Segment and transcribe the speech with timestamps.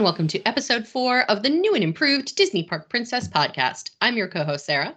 [0.00, 3.90] Hello, and welcome to episode four of the new and improved Disney Park Princess podcast.
[4.00, 4.94] I'm your co host, Sara.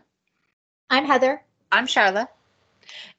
[0.90, 1.42] I'm Heather.
[1.74, 2.30] I'm Sharla.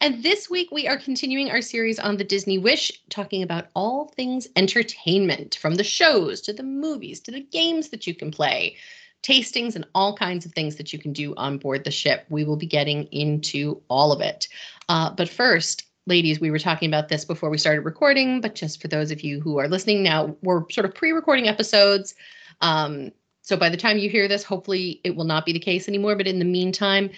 [0.01, 4.07] And this week we are continuing our series on the Disney Wish, talking about all
[4.17, 8.77] things entertainment from the shows to the movies to the games that you can play,
[9.23, 12.25] tastings, and all kinds of things that you can do on board the ship.
[12.31, 14.49] We will be getting into all of it.
[14.89, 18.81] Uh, but first, ladies, we were talking about this before we started recording, but just
[18.81, 22.15] for those of you who are listening now, we're sort of pre recording episodes.
[22.61, 23.11] Um,
[23.43, 26.17] so by the time you hear this, hopefully it will not be the case anymore.
[26.17, 27.11] But in the meantime,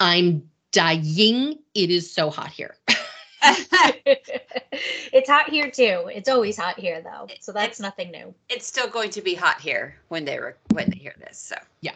[0.00, 1.58] I'm dying.
[1.74, 2.76] It is so hot here.
[3.42, 6.10] it's hot here too.
[6.12, 7.28] It's always hot here though.
[7.40, 8.34] So that's It's- nothing new.
[8.48, 11.38] It's still going to be hot here when they re- when they hear this.
[11.38, 11.94] So yeah.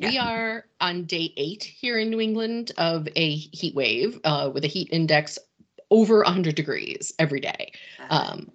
[0.00, 4.64] We are on day eight here in New England of a heat wave uh, with
[4.64, 5.38] a heat index
[5.94, 7.72] over 100 degrees every day.
[8.10, 8.50] Um,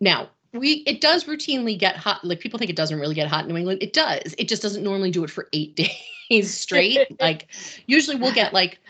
[0.00, 2.24] now, we it does routinely get hot.
[2.24, 3.82] Like people think it doesn't really get hot in New England.
[3.82, 4.34] It does.
[4.38, 5.76] It just doesn't normally do it for eight
[6.30, 6.98] days straight.
[7.20, 7.46] like
[7.86, 8.80] usually we'll get like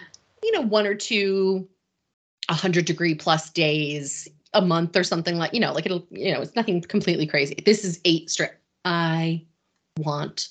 [0.43, 1.69] you know one or two
[2.49, 6.41] 100 degree plus days a month or something like you know like it'll you know
[6.41, 7.57] it's nothing completely crazy.
[7.65, 8.51] This is eight straight.
[8.85, 9.45] I
[9.99, 10.49] want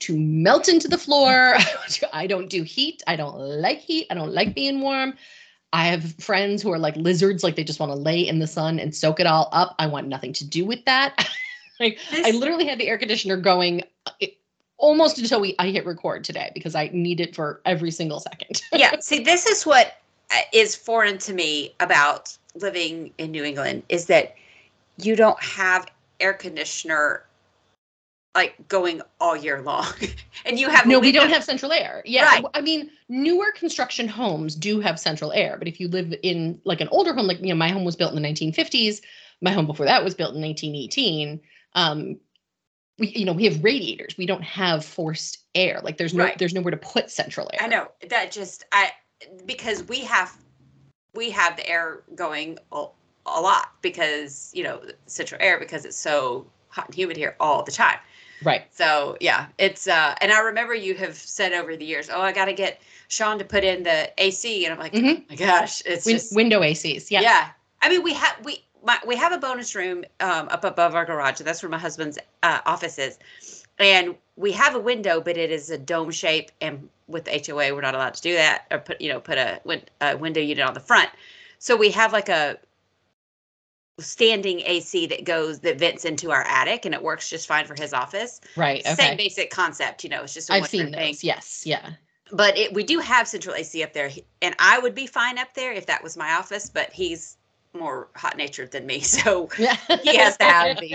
[0.00, 1.56] to melt into the floor.
[2.12, 3.02] I don't do heat.
[3.06, 4.06] I don't like heat.
[4.10, 5.14] I don't like being warm.
[5.76, 8.46] I have friends who are like lizards, like they just want to lay in the
[8.46, 9.74] sun and soak it all up.
[9.78, 11.28] I want nothing to do with that.
[11.80, 14.38] like I literally had the air conditioner going uh, it,
[14.78, 18.62] almost until we I hit record today because I need it for every single second.
[18.72, 18.98] yeah.
[19.00, 19.98] See, this is what
[20.30, 24.34] uh, foreign to me about living in New England is that
[24.96, 25.88] you don't have
[26.20, 27.25] air conditioner
[28.36, 29.86] like going all year long,
[30.44, 32.02] and you have no, we don't have central air.
[32.04, 32.44] Yeah, Right.
[32.54, 36.80] I mean, newer construction homes do have central air, but if you live in like
[36.80, 39.00] an older home, like you know, my home was built in the 1950s.
[39.40, 41.40] My home before that was built in 1918.
[41.74, 42.18] Um,
[42.98, 44.16] we, you know, we have radiators.
[44.16, 45.80] We don't have forced air.
[45.82, 46.38] Like there's no, Right.
[46.38, 47.60] there's nowhere to put central air.
[47.62, 48.92] I know that just I
[49.46, 50.36] because we have
[51.14, 52.86] we have the air going a,
[53.26, 57.62] a lot because you know central air because it's so hot and humid here all
[57.62, 57.98] the time.
[58.42, 58.62] Right.
[58.70, 62.32] So yeah, it's uh and I remember you have said over the years, oh, I
[62.32, 65.20] got to get Sean to put in the AC, and I'm like, Mhm.
[65.20, 67.10] oh my gosh, it's Win- just window ACs.
[67.10, 67.20] Yeah.
[67.22, 67.48] yeah.
[67.82, 71.04] I mean, we have we my, we have a bonus room um, up above our
[71.04, 71.40] garage.
[71.40, 73.18] That's where my husband's uh, office is,
[73.78, 76.50] and we have a window, but it is a dome shape.
[76.60, 79.60] And with HOA, we're not allowed to do that or put you know put a,
[79.64, 81.08] win- a window unit on the front.
[81.58, 82.58] So we have like a
[83.98, 87.74] standing AC that goes that vents into our attic, and it works just fine for
[87.74, 88.40] his office.
[88.56, 88.80] Right.
[88.86, 88.94] Okay.
[88.94, 90.22] Same basic concept, you know.
[90.22, 91.24] It's just a I've one seen thing those.
[91.24, 91.62] Yes.
[91.66, 91.92] Yeah.
[92.32, 94.10] but it, we do have central AC up there,
[94.42, 96.68] and I would be fine up there if that was my office.
[96.68, 97.36] But he's
[97.72, 99.76] more hot natured than me, so Yeah.
[100.02, 100.90] he has to have the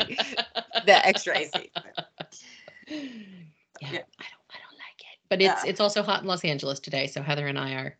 [0.86, 1.72] the extra AC.
[2.88, 2.98] yeah,
[3.80, 3.90] Yeah.
[3.90, 4.06] I don't
[4.50, 5.20] I don't like it.
[5.30, 7.98] But it's it's also hot in Los Angeles today, so Heather and I are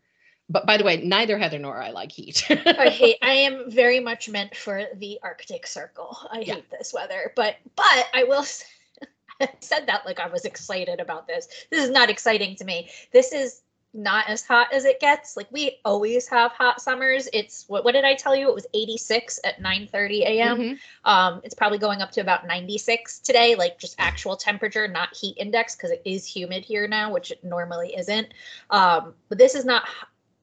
[0.52, 2.44] but by the way, neither Heather nor I like heat.
[2.50, 6.16] I hate I am very much meant for the Arctic Circle.
[6.30, 6.54] I Yeah.
[6.56, 7.32] hate this weather.
[7.34, 8.44] But but I will
[9.40, 11.48] I said that like I was excited about this.
[11.70, 12.90] This is not exciting to me.
[13.12, 13.62] This is
[13.94, 15.36] not as hot as it gets.
[15.36, 17.28] Like we always have hot summers.
[17.32, 18.48] It's what what did I tell you?
[18.48, 20.58] It was 86 at 9 30 a.m.
[20.58, 20.78] Mhm.
[21.04, 25.36] Um, it's probably going up to about 96 today, like just actual temperature, not heat
[25.38, 28.28] index, because it is humid here now, which it normally isn't.
[28.70, 29.82] Um, but this is not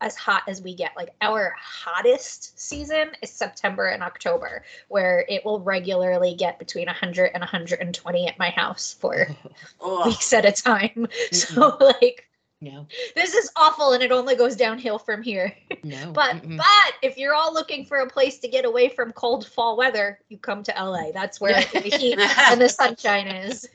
[0.02, 0.92] as hot as we get.
[0.96, 7.32] Like our hottest season is September and October, where it will regularly get between 100
[7.34, 9.28] and 120 at my house for
[10.06, 11.08] weeks at a time.
[11.32, 12.28] So like
[12.62, 12.88] No.
[13.16, 15.56] this is awful, and it only goes downhill from here.
[15.84, 16.12] No.
[16.12, 16.58] But mm-mm.
[16.58, 20.20] but if you're all looking for a place to get away from cold fall weather,
[20.28, 21.12] you come to LA.
[21.14, 23.68] That's where the heat and the sunshine is.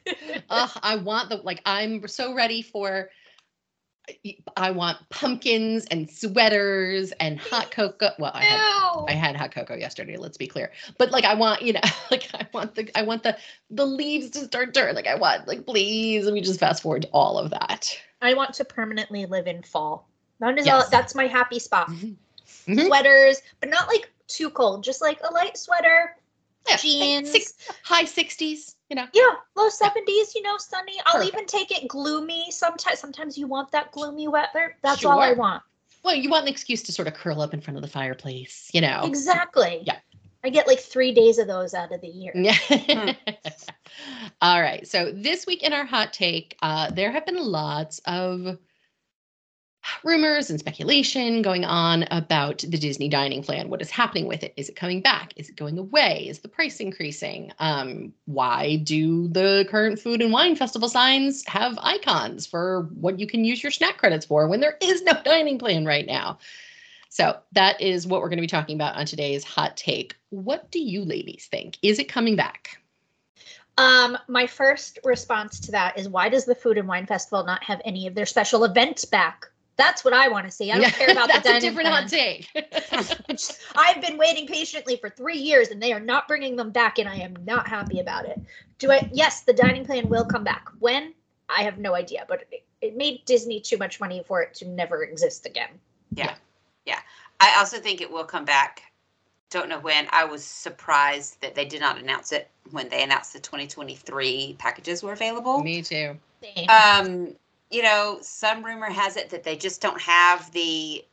[0.51, 3.09] Ugh, I want the like I'm so ready for
[4.57, 8.11] I want pumpkins and sweaters and hot cocoa.
[8.19, 8.61] Well, I had.
[9.09, 10.71] I had hot cocoa yesterday, let's be clear.
[10.99, 11.81] But like I want, you know,
[12.11, 13.37] like I want the I want the
[13.71, 14.95] the leaves to start turning.
[14.95, 17.91] Like I want like please let me just fast forward to all of that.
[18.23, 20.09] I want to permanently live in fall.
[20.41, 21.89] That is all, that's my happy spot.
[21.89, 22.17] Mhm.
[22.67, 22.87] Mhm.
[22.87, 24.83] Sweaters, but not like too cold.
[24.85, 26.17] Just like a light sweater,
[26.67, 27.31] Yeah, like jeans.
[27.31, 29.09] six- high 60s, you know.
[29.13, 30.35] yeah, low seventies.
[30.35, 30.95] You know, sunny.
[31.07, 31.35] I'll Perfect.
[31.35, 32.47] even take it gloomy.
[32.51, 34.77] Sometimes, sometimes you want that gloomy weather.
[34.83, 35.63] That's all I want.
[36.05, 38.71] Well, you want an excuse to sort of curl up in front of the fireplace,
[38.73, 39.03] you know.
[39.05, 39.83] Exactly.
[39.85, 39.99] Yeah.
[40.45, 42.33] I get like three days of those out of the year.
[42.35, 43.15] Yeah.
[44.43, 44.87] All right.
[44.87, 48.59] So this week in our hot take, uh, there have been lots of
[50.03, 53.69] rumors and speculation going on about the Disney dining plan.
[53.69, 54.55] What is happening with it?
[54.57, 55.33] Is it coming back?
[55.37, 56.27] Is it going away?
[56.29, 57.53] Is the price increasing?
[57.59, 63.27] Um, why do the current food and wine festival signs have icons for what you
[63.27, 66.39] can use your snack credits for when there is no dining plan right now?
[67.09, 70.17] So that is what we're going to be talking about on today's hot take.
[70.31, 71.79] What do you ladies think?
[71.81, 72.79] Is it coming back?
[73.77, 77.63] Um, my first response to that is why does the Food and Wine Festival not
[77.65, 79.47] have any of their special events back?
[79.77, 80.71] That's what I want to see.
[80.71, 81.43] I don't care about the dining.
[81.43, 82.03] That's the a different plan.
[82.03, 83.59] hot take.
[83.77, 87.09] I've been waiting patiently for three years and they are not bringing them back, and
[87.09, 88.41] I am not happy about it.
[88.79, 89.09] Do I?
[89.13, 90.69] Yes, the dining plan will come back.
[90.79, 91.15] When?
[91.49, 94.69] I have no idea, but it, it made Disney too much money for it to
[94.69, 95.71] never exist again.
[96.13, 96.35] Yeah.
[96.87, 97.01] Yeah.
[97.41, 98.83] I also think it will come back.
[99.51, 100.07] Don't know when.
[100.11, 105.03] I was surprised that they did not announce it when they announced the 2023 packages
[105.03, 105.63] were available.
[105.63, 106.17] Me too.
[106.43, 106.69] Same.
[106.69, 107.37] Um,
[107.71, 111.05] you know, some rumor has it that they just don't have the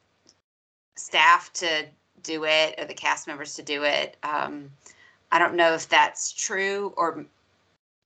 [0.95, 1.85] staff to
[2.23, 4.17] do it or the cast members to do it.
[4.23, 4.71] Um,
[5.31, 7.25] I don't know if that's true or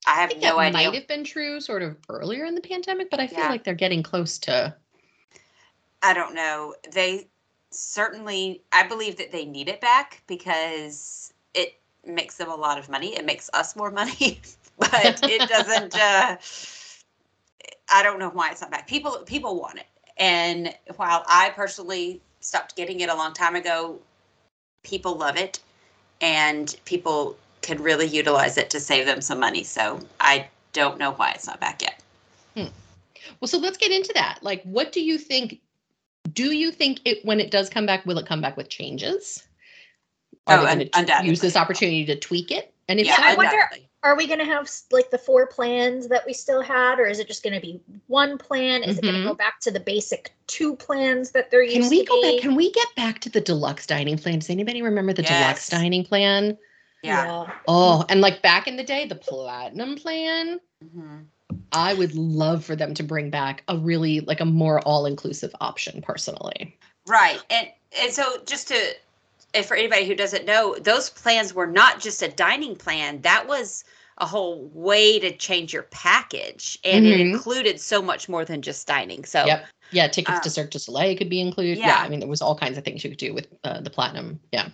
[0.08, 0.72] I I have think no that idea.
[0.74, 3.50] might have been true sort of earlier in the pandemic, but I feel Yeah.
[3.50, 4.76] like they're getting close to.
[6.02, 6.76] I don't know.
[6.92, 7.28] They
[7.72, 12.90] certainly, I believe that they need it back because it makes them a lot of
[12.90, 13.16] money.
[13.16, 14.42] It makes us more money,
[14.78, 15.98] but it doesn't.
[15.98, 16.38] Uh,
[17.92, 18.88] I don't know why it's not back.
[18.88, 19.88] People people want it,
[20.18, 24.00] and while I personally stopped getting it a long time ago,
[24.84, 25.60] people love it,
[26.22, 29.64] and people can really utilize it to save them some money.
[29.64, 32.02] So I don't know why it's not back yet.
[32.56, 32.72] Hmm.
[33.40, 34.40] Well, so let's get into that.
[34.42, 35.60] Like, what do you think?
[36.34, 39.44] Do you think it when it does come back, will it come back with changes?
[40.48, 41.30] Are Oh, they going to undoubtedly.
[41.30, 42.74] use this opportunity to tweak it?
[42.88, 43.70] And if Yeah, so, I wonder-.
[44.06, 47.18] Are we going to have like the four plans that we still had, or is
[47.20, 48.84] it just going to be one plan?
[48.84, 51.90] Is it going to go back to the basic two plans that there used can
[51.90, 52.36] we to go be?
[52.36, 52.42] back?
[52.44, 54.38] Can we get back to the deluxe dining plan?
[54.38, 56.56] Does anybody remember the deluxe dining plan?
[57.02, 57.52] Yeah.
[57.68, 60.60] Oh, and like back in the day, the platinum plan.
[60.84, 61.26] Mhm.
[61.72, 66.04] I would love for them to bring back a really like a more all-inclusive option
[66.04, 66.78] personally.
[67.08, 67.42] Right.
[67.50, 67.70] And
[68.00, 68.96] and so just to
[69.56, 73.22] and for anybody who doesn't know, those plans were not just a dining plan.
[73.22, 73.84] That was
[74.18, 76.80] a whole way to change your package.
[76.84, 77.34] And it Mhm.
[77.34, 79.26] included so much more than just dining.
[79.26, 79.68] So Yep.
[79.92, 81.78] Yeah, tickets Uh, to Cirque du Soleil could be included.
[81.78, 81.88] Yeah.
[81.88, 81.98] yeah.
[82.02, 84.40] I mean, there was all kinds of things you could do with uh, the platinum.
[84.52, 84.70] Yeah.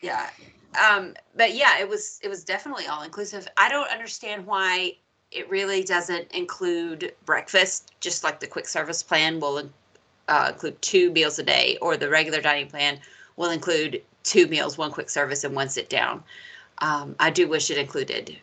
[0.00, 0.30] yeah.
[0.78, 3.48] Um, but yeah, it was it was definitely all inclusive.
[3.56, 4.96] I don't understand why
[5.30, 9.70] it really doesn't include breakfast, just like the quick service plan will
[10.28, 13.00] uh, include two meals a day, or the regular dining plan
[13.36, 16.22] will include two meals, one quick service, and one sit down.
[16.78, 18.36] Um, I do wish it included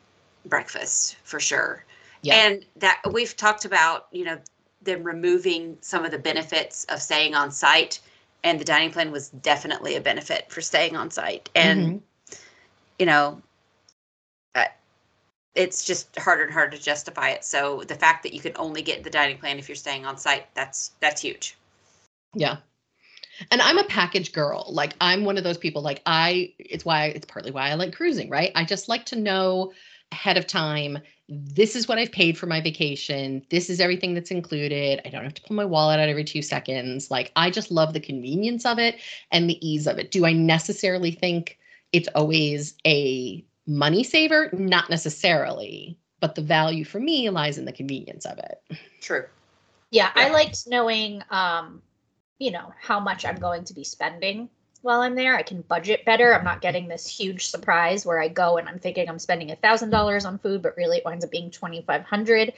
[0.45, 1.83] breakfast for sure.
[2.21, 2.35] Yeah.
[2.35, 4.37] And that we've talked about, you know,
[4.81, 8.01] them removing some of the benefits of staying on site,
[8.43, 11.49] and the dining plan was definitely a benefit for staying on site.
[11.55, 12.01] And
[12.99, 13.41] you know,
[15.57, 17.43] it's just harder and harder to justify it.
[17.43, 20.17] So the fact that you can only get the dining plan if you're staying on
[20.17, 21.57] site, that's that's huge.
[22.33, 22.57] Yeah.
[23.51, 24.65] And I'm a package girl.
[24.69, 27.95] Like I'm one of those people like I it's why it's partly why I like
[27.95, 28.51] cruising, right?
[28.55, 29.73] I just like to know
[30.11, 30.99] ahead of time
[31.29, 33.45] this is what I've paid for my vacation.
[33.49, 35.01] This is everything that's included.
[35.03, 37.11] I don't have to pull my wallet out every 2 seconds.
[37.11, 38.95] Like I just love the convenience of it
[39.31, 40.11] and the ease of it.
[40.11, 41.57] Do I necessarily think
[41.91, 44.49] it's always a money saver?
[44.53, 48.61] Not necessarily, but the value for me lies in the convenience of it.
[49.01, 49.25] True.
[49.91, 51.81] Yeah, I liked knowing, um,
[52.39, 54.49] you know, how much I'm going to be spending
[54.81, 55.35] while I'm there.
[55.35, 56.33] I can budget better.
[56.33, 59.55] I'm not getting this huge surprise where I go and I'm thinking I'm spending a
[59.55, 62.53] thousand dollars on food, but really it winds up being twenty five hundred.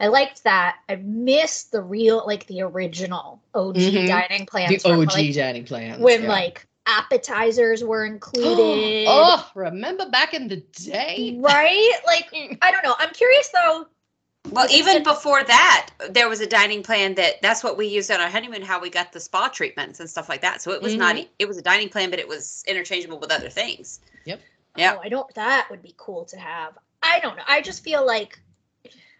[0.00, 0.76] I liked that.
[0.88, 4.06] I missed the real, like the original OG Mhm.
[4.06, 4.70] dining plans.
[4.70, 6.00] The from, OG like, dining plans.
[6.02, 6.28] when yeah.
[6.28, 9.06] like appetizers were included.
[9.08, 11.36] oh, remember back in the day?
[11.40, 11.92] Right?
[12.06, 12.28] Like
[12.62, 12.94] I don't know.
[12.98, 13.86] I'm curious though.
[14.50, 18.20] Well, even before that, there was a dining plan that that's what we used on
[18.20, 20.60] our honeymoon, how we got the spa treatments and stuff like that.
[20.60, 21.28] So it was not Mhm.
[21.38, 24.00] it was a dining plan, but it was interchangeable with other things.
[24.24, 24.40] Yep.
[24.76, 24.94] Yeah.
[24.96, 25.32] Oh, I don't.
[25.34, 26.76] That would be cool to have.
[27.02, 27.44] I don't know.
[27.46, 28.38] I just feel like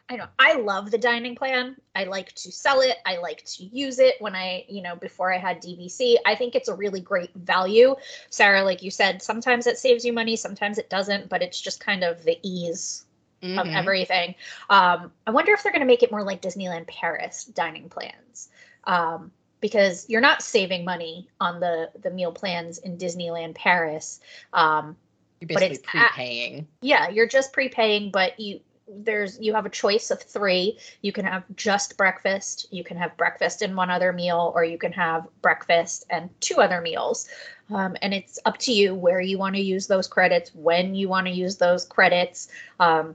[0.09, 0.31] I don't.
[0.39, 1.77] I love the dining plan.
[1.95, 2.99] I like to sell it.
[3.07, 6.19] I like to use it when I, you know, before I had DVC.
[6.27, 7.95] I think it's a really great value.
[8.29, 11.81] Sara, like you said, sometimes it saves you money, sometimes it doesn't, but it's just
[11.81, 13.05] kind of the ease
[13.43, 13.77] of Mhm.
[13.77, 14.35] everything.
[14.71, 18.49] Um, I wonder if they're going to make it more like Disneyland Paris dining plans.
[18.85, 24.21] Um, because you're not saving money on the the meal plans in Disneyland Paris.
[24.53, 24.97] Um,
[25.41, 26.67] You're basically it's at- prepaying.
[26.81, 30.79] yeah, you're just prepaying, but you there's you have a choice of three.
[31.03, 34.79] You can have just breakfast, you can have breakfast and one other meal, or you
[34.79, 37.29] can have breakfast and two other meals.
[37.73, 41.09] Um, and it's up to you where you want to use those credits, when you
[41.09, 42.49] want to use those credits.
[42.81, 43.15] Um,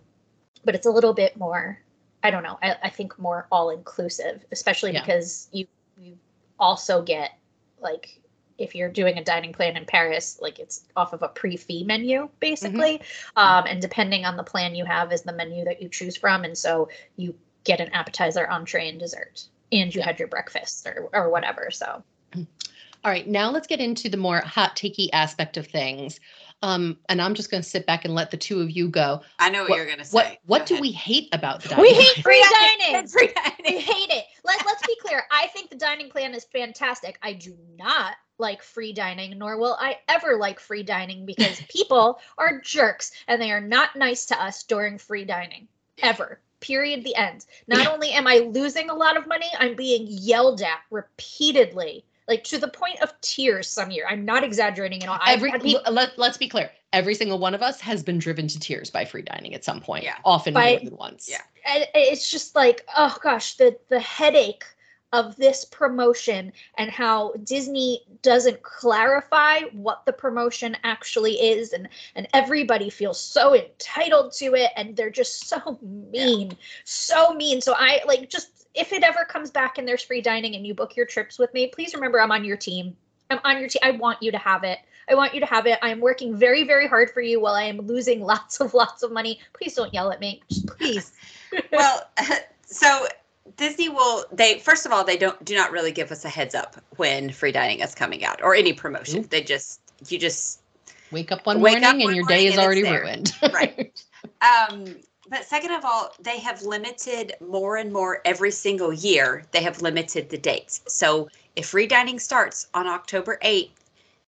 [0.67, 1.79] but it's a little bit more,
[2.23, 4.99] I don't know, I, I think more all inclusive, especially Yeah.
[5.01, 5.65] because you
[5.99, 6.17] you
[6.59, 7.31] also get
[7.79, 8.19] like
[8.57, 12.27] if you're doing a dining plan in Paris, like it's off of a pre-fee menu
[12.41, 13.01] basically.
[13.37, 16.43] Um, and depending on the plan you have is the menu that you choose from.
[16.43, 17.33] And so you
[17.63, 19.45] get an appetizer, entree, and dessert.
[19.71, 20.07] And you Yeah.
[20.07, 21.69] had your breakfast or, or whatever.
[21.71, 22.03] So
[22.35, 26.19] All right, now let's get into the more hot takey aspect of things.
[26.63, 29.21] Um, and I'm just going to sit back and let the two of you go.
[29.37, 30.15] I know what, What- you're gonna say.
[30.15, 30.81] What what Go do ahead.
[30.81, 31.83] we hate about the dining?
[31.83, 32.43] we hate free
[32.79, 33.07] dining.
[33.07, 33.79] Free I dining.
[33.79, 34.25] hate it.
[34.43, 35.23] Let, let's be clear.
[35.31, 37.19] I think the dining plan is fantastic.
[37.21, 42.19] I do not like free dining, nor will I ever like free dining because people
[42.39, 45.67] are jerks and they are not nice to us during free dining
[46.01, 46.39] ever.
[46.59, 47.03] Period.
[47.03, 47.45] The end.
[47.67, 52.43] Not only am I losing a lot of money, I'm being yelled at repeatedly, like
[52.45, 54.05] to the point of tears some year.
[54.09, 55.19] I'm not exaggerating at all.
[55.27, 55.51] Every
[55.89, 56.69] let, let's be clear.
[56.93, 59.81] Every single one of us has been driven to tears by free dining at some
[59.81, 60.03] point.
[60.03, 60.15] Yeah.
[60.25, 61.29] Often By- more than once.
[61.29, 61.41] Yeah.
[61.67, 64.63] and it's just like oh gosh the the headache
[65.13, 72.27] of this promotion and how disney doesn't clarify what the promotion actually is and and
[72.33, 76.51] everybody feels so entitled to it and they're just so mean
[76.83, 80.55] so mean so i like just if it ever comes back and there's free dining
[80.55, 82.95] and you book your trips with me please remember i'm on your team
[83.29, 84.79] i'm on your team i want you to have it
[85.09, 85.79] I want you to have it.
[85.81, 89.03] I am working very, very hard for you while I am losing lots of, lots
[89.03, 89.39] of money.
[89.53, 90.41] Please don't yell at me.
[90.49, 91.13] Just please.
[91.71, 92.09] well,
[92.65, 93.07] so
[93.55, 96.53] Disney will they first of all they don't do not really give us a heads
[96.53, 99.21] up when free dining is coming out or any promotion.
[99.21, 99.29] Nope.
[99.29, 99.79] They just
[100.09, 100.61] you just
[101.09, 103.31] Wake up one Wake morning up and your day is already ruined.
[103.53, 104.03] Right.
[104.41, 104.97] um
[105.29, 109.43] but second of all, they have limited more and more every single year.
[109.51, 110.81] They have limited the dates.
[110.87, 113.71] So if free dining starts on October 8th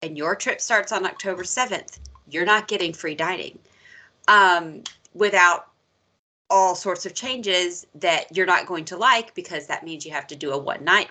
[0.02, 3.58] and your trip starts on October 7th, you're not getting free dining
[4.26, 4.82] um,
[5.14, 5.68] without
[6.50, 10.26] all sorts of changes that you're not going to like because that means you have
[10.26, 11.10] to do a one night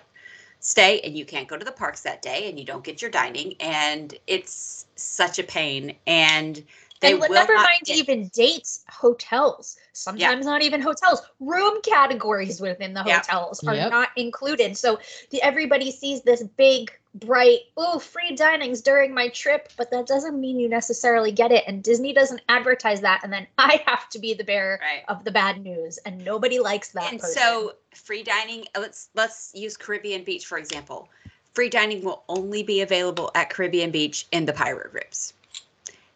[0.60, 3.12] stay and you can't go to the parks that day and you don't get your
[3.12, 6.64] dining and it's such a pain and
[7.00, 9.78] they and will never not mind get- even dates, hotels.
[9.94, 11.22] Sometimes not even hotels.
[11.40, 13.26] Room categories within the Yep.
[13.26, 13.90] hotels are Yep.
[13.92, 14.78] not included.
[14.78, 15.00] So
[15.30, 20.40] the, everybody sees this big, bright, oh, free dinings during my trip, but that doesn't
[20.40, 21.64] mean you necessarily get it.
[21.68, 23.22] And Disney doesn't advertise that.
[23.24, 26.60] And then I have to be the bearer right of the bad news, and nobody
[26.60, 27.12] likes that.
[27.12, 27.42] and person.
[27.42, 31.10] so free dining uh, let's let's use caribbean beach for example
[31.56, 35.34] free dining will only be available at caribbean beach in the pirate rooms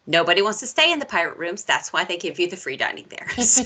[0.06, 2.76] nobody wants to stay in the pirate rooms that's why they give you the free
[2.76, 3.62] dining there so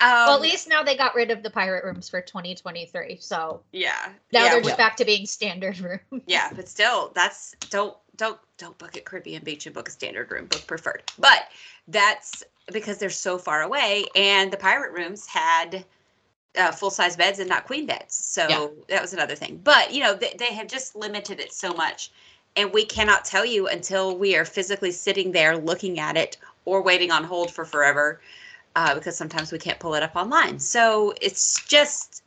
[0.00, 3.18] um, well, at least now they got rid of the pirate rooms for 2023.
[3.20, 3.92] So yeah
[4.32, 6.22] now yeah, they're well, just back to being standard room.
[6.26, 10.30] yeah but still that's don't don't don't book at caribbean beach and book a standard
[10.30, 11.48] room book preferred but
[11.88, 12.42] that's
[12.72, 15.84] because they're so far away and the pirate rooms had
[16.58, 18.66] uh, full size beds and not queen beds so Yeah.
[18.88, 22.10] that was another thing but you know they, they have just limited it so much
[22.56, 26.82] and we cannot tell you until we are physically sitting there looking at it or
[26.82, 28.20] waiting on hold for forever
[28.76, 32.24] uh, because sometimes we can't pull it up online so it's just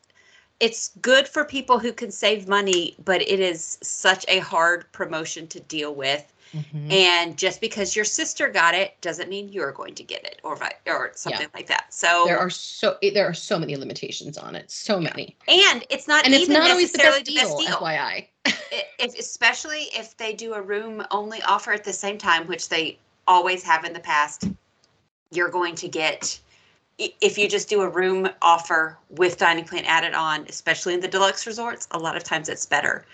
[0.60, 5.48] it's good for people who can save money, but it is such a hard promotion
[5.48, 6.34] to deal with.
[6.54, 6.92] Mhm.
[6.92, 10.58] And just because your sister got it doesn't mean you're going to get it, or
[10.86, 11.94] or something like that.
[11.94, 14.72] So, There are so there are so many limitations on it.
[14.72, 15.36] So many.
[15.48, 18.28] and it's not And it's not always the necessarily best deal, FYI.
[18.46, 18.54] I-
[19.00, 22.98] If, especially if they do a room only offer at the same time, which they
[23.28, 24.46] always have in the past,
[25.32, 26.40] you're going to get.
[26.98, 31.08] If you just do a room offer with dining plan added on, especially in the
[31.08, 33.06] deluxe resorts, a lot of times it's better.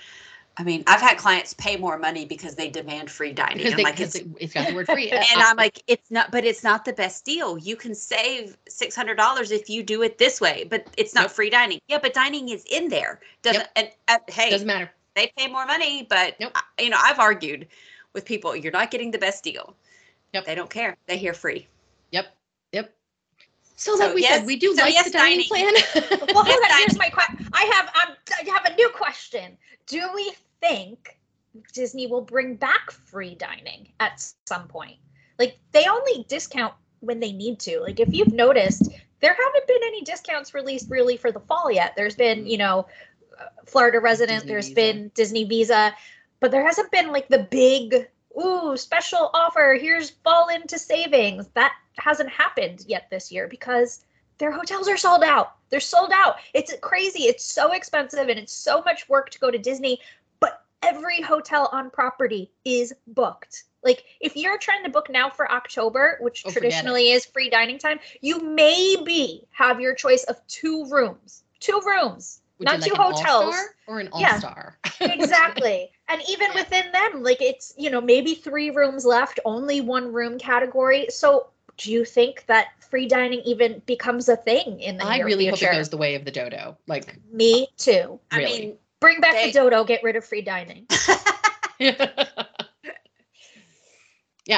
[0.57, 3.57] I mean, I've had clients pay more money because they demand free dining.
[3.57, 5.09] Because they, like, it's it, it's got the word free.
[5.11, 7.57] and I'm like, it's not, but it's not the best deal.
[7.57, 11.23] You can save six hundred dollars if you do it this way, but it's not
[11.23, 11.31] Yep.
[11.31, 11.79] free dining.
[11.87, 13.19] Yeah, but dining is in there.
[13.41, 14.91] Doesn't and uh, hey, doesn't matter.
[15.15, 16.51] they pay more money, but Nope.
[16.55, 17.67] I- you know, I've argued
[18.13, 19.75] with people, you're not getting the best deal.
[20.33, 20.45] Yep.
[20.45, 20.95] They don't care.
[21.07, 21.67] They hear free.
[22.11, 22.27] Yep.
[22.73, 22.93] Yep.
[23.75, 25.73] So, So, like we yes- said, we do so like yes, the dining, dining.
[25.73, 25.73] plan.
[26.33, 26.77] well, hold on.
[26.79, 27.47] Here's my question.
[27.53, 29.57] I have um, I have a new question.
[29.87, 31.17] Do we think
[31.73, 34.97] Disney will bring back free dining at some point?
[35.39, 37.79] Like they only discount when they need to.
[37.81, 38.89] Like if you've noticed,
[39.19, 41.93] there haven't been any discounts released really for the fall yet.
[41.95, 42.85] There's been, you know,
[43.39, 44.41] uh, Florida resident.
[44.43, 44.75] Disney there's Visa.
[44.75, 45.93] been Disney Visa,
[46.39, 48.07] but there hasn't been like the big
[48.39, 51.47] ooh, special offer, here's fall into savings.
[51.53, 54.05] That hasn't happened yet this year because
[54.37, 55.55] their hotels are sold out.
[55.69, 56.37] They're sold out.
[56.53, 57.23] It's crazy.
[57.23, 59.99] It's so expensive and it's so much work to go to Disney,
[60.39, 63.63] but every hotel on property is booked.
[63.83, 67.77] Like if you're trying to book now for October, which Oh, traditionally is free dining
[67.77, 71.43] time, you maybe have your choice of two rooms.
[71.59, 72.41] Two rooms.
[72.59, 73.55] Would not you like two hotels.
[73.87, 74.77] or an all-star?
[75.01, 75.91] exactly.
[76.07, 80.37] And even within them, like it's, you know, maybe three rooms left, only one room
[80.37, 81.07] category.
[81.09, 85.25] So do you think that free dining even becomes a thing in the I near
[85.25, 86.77] really hope it goes the way of the dodo.
[86.87, 88.19] Like, Me too.
[88.31, 88.59] I Really?
[88.61, 90.87] mean, Bring back They- the dodo, get rid of free dining.
[91.79, 92.07] yeah,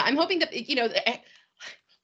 [0.03, 0.85] I'm hoping that you know.
[0.85, 1.17] Eh,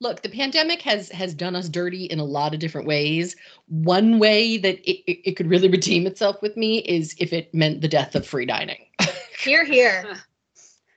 [0.02, 3.36] Look, the pandemic has has done us dirty in a lot of different ways.
[3.68, 7.54] One way that it, it, it could really redeem itself with me is if it
[7.54, 8.84] meant the death of free dining.
[9.40, 10.18] Here, here.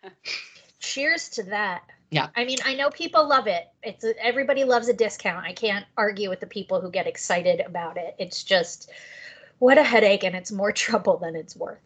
[0.80, 1.82] Cheers to that.
[2.10, 2.28] Yeah.
[2.34, 3.68] I mean, I know people love it.
[3.82, 5.44] It's a, everybody loves a discount.
[5.44, 8.14] I can't argue with the people who get excited about it.
[8.18, 8.90] It's just
[9.58, 11.78] what a headache and it's more trouble than it's worth.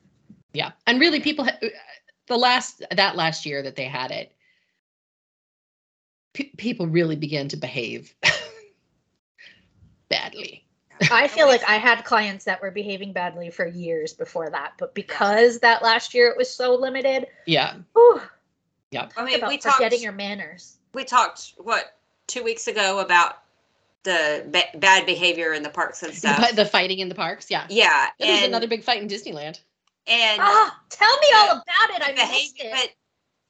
[0.52, 1.68] Yeah, and really, people ha- uh,
[2.28, 4.32] the last that last year that they had it,
[6.38, 8.14] pe- people really began to behave
[10.08, 10.64] badly.
[11.10, 14.94] I feel like I had clients that were behaving badly for years before that, but
[14.94, 18.20] because that last year it was so limited, Yeah, whew,
[18.90, 19.76] yeah, I mean, about we talked.
[19.76, 20.78] forgetting your manners.
[20.94, 23.38] we talked what two weeks ago about
[24.02, 26.36] the ba- bad behavior in the parks and stuff.
[26.38, 27.48] fi- the fighting in the parks.
[27.50, 29.60] Yeah, yeah, there was another big fight in Disneyland.
[30.08, 32.02] and Ah, tell me all about it.
[32.02, 32.90] I the missed behavior, it.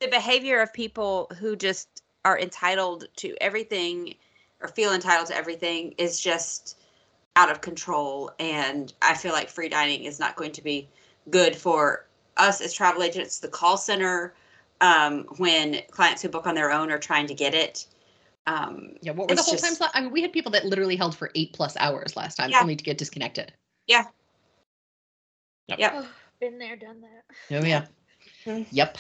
[0.00, 1.97] but the behavior of people who just
[2.28, 4.14] are entitled to everything
[4.61, 6.76] or feel entitled to everything is just
[7.37, 8.30] out of control.
[8.38, 10.88] And I feel like free dining is not going to be
[11.30, 12.04] good for
[12.37, 14.35] us as travel agents, the call center,
[14.82, 17.87] um, when clients who book on their own are trying to get it.
[18.47, 19.80] Um, Yeah, what were the whole just- times?
[19.80, 22.50] la- I mean, we had people that literally held for eight plus hours last time,
[22.50, 22.61] Yeah.
[22.61, 23.54] only to get disconnected.
[23.87, 24.05] Yeah.
[25.68, 25.92] Yep.
[25.94, 26.09] Oh,
[26.40, 27.24] been there, done that.
[27.57, 27.87] Oh yeah.
[28.70, 28.98] Yep.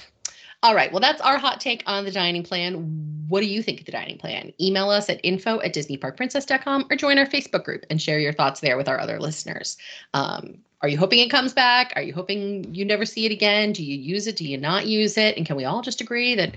[0.62, 0.90] All right.
[0.90, 3.26] Well, that's our hot take on the dining plan.
[3.28, 4.52] What do you think of the dining plan?
[4.60, 8.60] Email us at info at disneyparkprincess.com or join our Facebook group and share your thoughts
[8.60, 9.76] there with our other listeners.
[10.14, 11.92] Um, are you hoping it comes back?
[11.94, 13.72] Are you hoping you never see it again?
[13.72, 14.36] Do you use it?
[14.36, 15.36] Do you not use it?
[15.36, 16.56] And can we all just agree that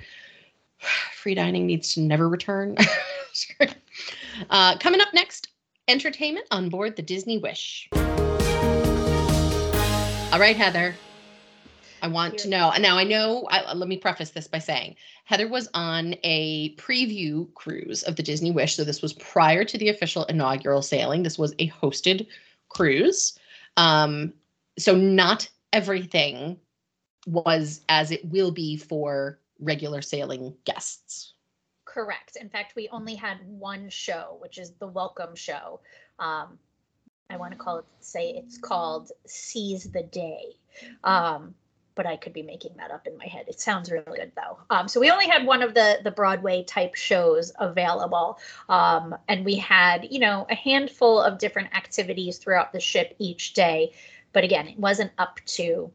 [1.13, 2.77] free dining needs to never return?
[3.33, 3.67] Sure.
[4.49, 5.47] uh, coming up next,
[5.87, 7.87] entertainment on board the Disney Wish.
[10.33, 10.93] All right, Heather.
[12.01, 12.71] I want to know.
[12.79, 17.53] Now, I know, I, let me preface this by saying Heather was on a preview
[17.53, 18.75] cruise of the Disney Wish.
[18.75, 21.23] So, this was prior to the official inaugural sailing.
[21.23, 22.27] This was a hosted
[22.69, 23.37] cruise.
[23.77, 24.33] Um,
[24.77, 26.57] so, not everything
[27.27, 31.33] was as it will be for regular sailing guests.
[31.85, 32.37] Correct.
[32.37, 35.81] In fact, we only had one show, which is the welcome show.
[36.19, 36.57] Um,
[37.29, 40.55] I want to call it, say it's called Seize the Day.
[41.03, 41.53] Um,
[41.95, 43.45] but I could be making that up in my head.
[43.47, 44.59] It sounds really good though.
[44.69, 49.45] Um, so we only had one of the the Broadway type shows available, um, and
[49.45, 53.93] we had you know a handful of different activities throughout the ship each day.
[54.33, 55.91] But again, it wasn't up to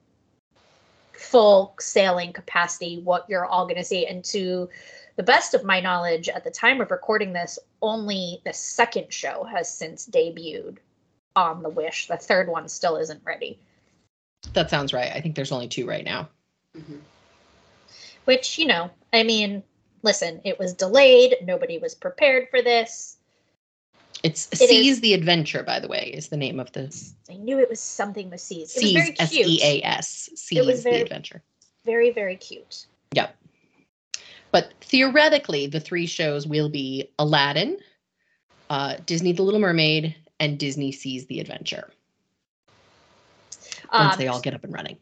[1.12, 4.06] full sailing capacity what you're all going to see.
[4.06, 4.68] And to
[5.16, 9.44] the best of my knowledge, at the time of recording this, only the second show
[9.44, 10.76] has since debuted
[11.35, 12.06] on the Wish.
[12.06, 13.59] The third one still isn't ready.
[14.52, 15.12] That sounds right.
[15.14, 16.28] I think there's only two right now.
[16.76, 17.00] mhm.
[18.24, 19.62] Which, you know, I mean,
[20.02, 21.37] listen, it was delayed.
[21.44, 23.18] Nobody was prepared for this.
[24.22, 26.92] It's It is- Seize the Adventure, by the way, is the name of the
[27.30, 28.74] I knew it was something with C's.
[28.76, 29.46] It was Seize very cute.
[29.46, 30.30] E A S.
[30.35, 31.42] Seize very- the Adventure.
[31.85, 32.87] Very, very cute.
[33.12, 33.37] Yep.
[34.50, 37.78] But theoretically, the three shows will be Aladdin,
[38.70, 41.92] uh, Disney The Little Mermaid, and Disney Seize the Adventure
[43.94, 44.99] once Um, they all get up and running.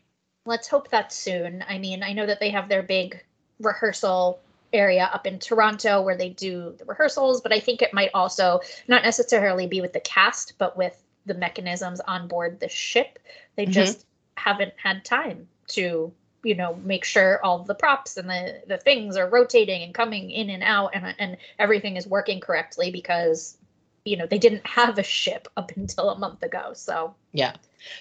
[0.46, 1.64] let's hope that's soon.
[1.68, 3.22] I mean, I know that they have their big
[3.60, 4.40] rehearsal
[4.72, 8.60] area up in Toronto where they do the rehearsals, but I think it might also
[8.88, 13.18] not necessarily be with the cast, but with the mechanisms on board the ship.
[13.56, 13.72] They Mhm.
[13.72, 18.78] just haven't had time to, you know, make sure all the props and the the
[18.78, 23.56] things are rotating and coming in and out and and everything is working correctly because
[24.04, 26.72] you know, they didn't have a ship up until a month ago.
[26.74, 27.54] So, Yeah.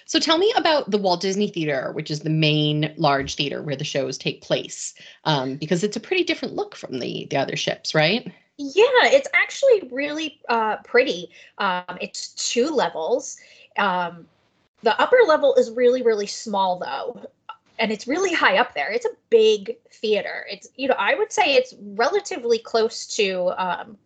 [0.06, 3.76] So tell me about the Walt Disney Theater, which is the main large theater where
[3.76, 7.56] the shows take place, um, because it's a pretty different look from the the other
[7.56, 8.30] ships, right?
[8.56, 11.30] Yeah, it's actually really uh, pretty.
[11.58, 13.36] Um, it's two levels.
[13.76, 14.26] Um,
[14.82, 17.20] the upper level is really, really small, though.
[17.78, 18.90] and it's really high up there.
[18.92, 20.46] It's a big theater.
[20.50, 23.98] It's you know I would say it's relatively close to um,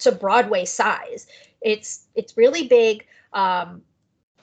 [0.00, 1.26] to Broadway size.
[1.60, 3.06] It's it's really big.
[3.32, 3.82] Um,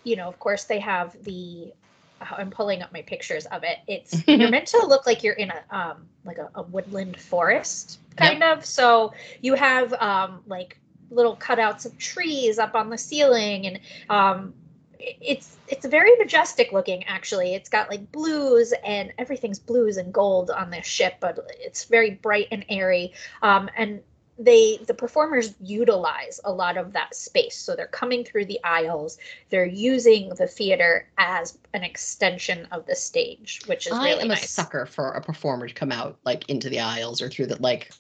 [0.04, 1.74] you know, of course, they have the.
[2.22, 3.78] uh, I'm pulling up my pictures of it.
[3.88, 8.00] It's you're meant to look like you're in a um like a, a woodland forest
[8.16, 8.66] kind of.
[8.66, 14.54] So you have um like little cutouts of trees up on the ceiling and um
[15.00, 20.50] it's it's very majestic looking actually it's got like blues and everything's blues and gold
[20.50, 23.12] on this ship but it's very bright and airy
[23.42, 24.02] um, and
[24.38, 29.18] they the performers utilize a lot of that space so they're coming through the aisles
[29.50, 34.28] they're using the theater as an extension of the stage which is I really am
[34.30, 37.46] nice a sucker for a performer to come out like into the aisles or through
[37.48, 37.92] the like.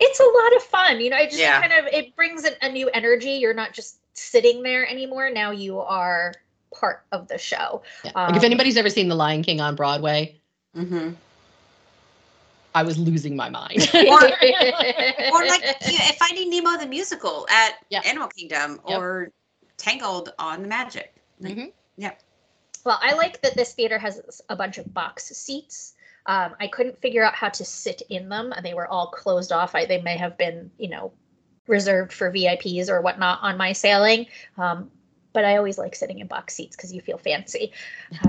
[0.00, 1.60] it's a lot of fun you know it just Yeah.
[1.60, 5.52] kind of it brings a, a new energy you're not just sitting there anymore now
[5.52, 6.32] you are
[6.74, 8.10] part of the show Yeah.
[8.16, 10.40] like if Um, anybody's ever seen The Lion King on Broadway,
[10.74, 11.10] hmm
[12.76, 13.88] I was losing my mind.
[13.94, 14.20] Or-
[15.32, 18.02] Or like you know, Finding Nemo the musical at Yeah.
[18.04, 18.98] Animal Kingdom, Yep.
[18.98, 19.30] or
[19.78, 21.14] Tangled on the Magic.
[21.42, 21.72] Mhm.
[22.84, 25.94] Well, I like that this theater has a bunch of box seats.
[26.26, 28.52] Um, I couldn't figure out how to sit in them.
[28.52, 29.74] and They were all closed off.
[29.74, 31.12] I, they may have been, you know,
[31.66, 34.26] reserved for VIPs or whatnot on my sailing.
[34.56, 34.88] Um,
[35.36, 37.70] but I always like sitting in box seats because you feel fancy.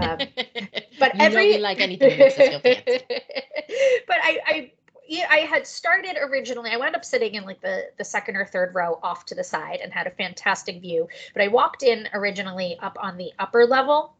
[0.01, 0.17] Um,
[0.99, 3.05] but you every like anything makes us feel fancy.
[4.07, 4.71] but I, I
[5.07, 6.69] yeah, I had started originally.
[6.69, 9.43] I wound up sitting in like the the second or third row off to the
[9.45, 11.07] side and had a fantastic view.
[11.33, 14.17] But I walked in originally up on the upper level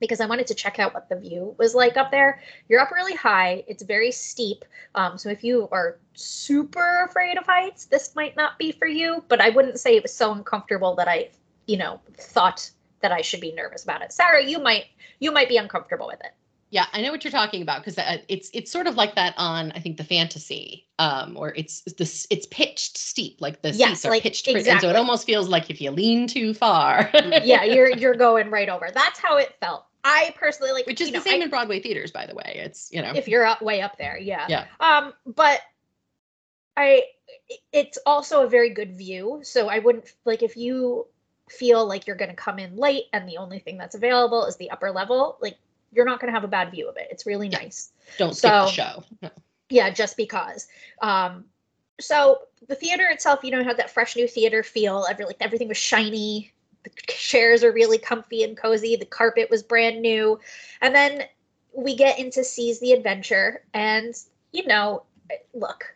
[0.00, 2.40] because I wanted to check out what the view was like up there.
[2.70, 3.62] You're up really high.
[3.68, 4.64] It's very steep.
[4.94, 9.22] Um, so if you are super afraid of heights, this might not be for you.
[9.28, 11.28] But I wouldn't say it was so uncomfortable that I,
[11.72, 14.12] you know, thought that I should be nervous about it.
[14.12, 14.84] Sara, you might
[15.20, 16.32] you might be uncomfortable with it.
[16.68, 19.32] Yeah, I know what you're talking about because uh, it's it's sort of like that
[19.38, 23.88] on I think the fantasy, um, or it's this it's pitched steep, like the Yes,
[23.88, 26.52] seats are like, pitched, pretty- and so it almost feels like if you lean too
[26.52, 27.10] far.
[27.42, 28.90] yeah, you're you're going right over.
[28.92, 29.86] That's how it felt.
[30.04, 32.60] I personally like, which is the know, same I- in Broadway theaters, by the way.
[32.66, 34.46] It's you know, if you're up way up there, yeah.
[34.48, 34.64] Yeah.
[34.80, 35.60] Um, but
[36.76, 37.04] I,
[37.72, 39.40] it's also a very good view.
[39.42, 41.06] So I wouldn't like if you
[41.48, 44.56] feel like you're going to come in late and the only thing that's available is
[44.56, 45.58] the upper level, like
[45.92, 47.08] you're not going to have a bad view of it.
[47.10, 47.58] It's really Yeah.
[47.58, 47.90] nice.
[48.18, 49.04] don't skip the show.
[49.20, 49.30] No.
[49.68, 50.66] Yeah, just because.
[51.00, 51.44] Um,
[52.00, 55.06] so the theater itself, you know, had that fresh new theater feel.
[55.08, 56.52] Every like everything was shiny.
[56.84, 58.96] The chairs are really comfy and cozy.
[58.96, 60.40] The carpet was brand new,
[60.80, 61.24] and then
[61.72, 64.14] we get into Seize the Adventure, and
[64.52, 65.04] you know,
[65.54, 65.94] look,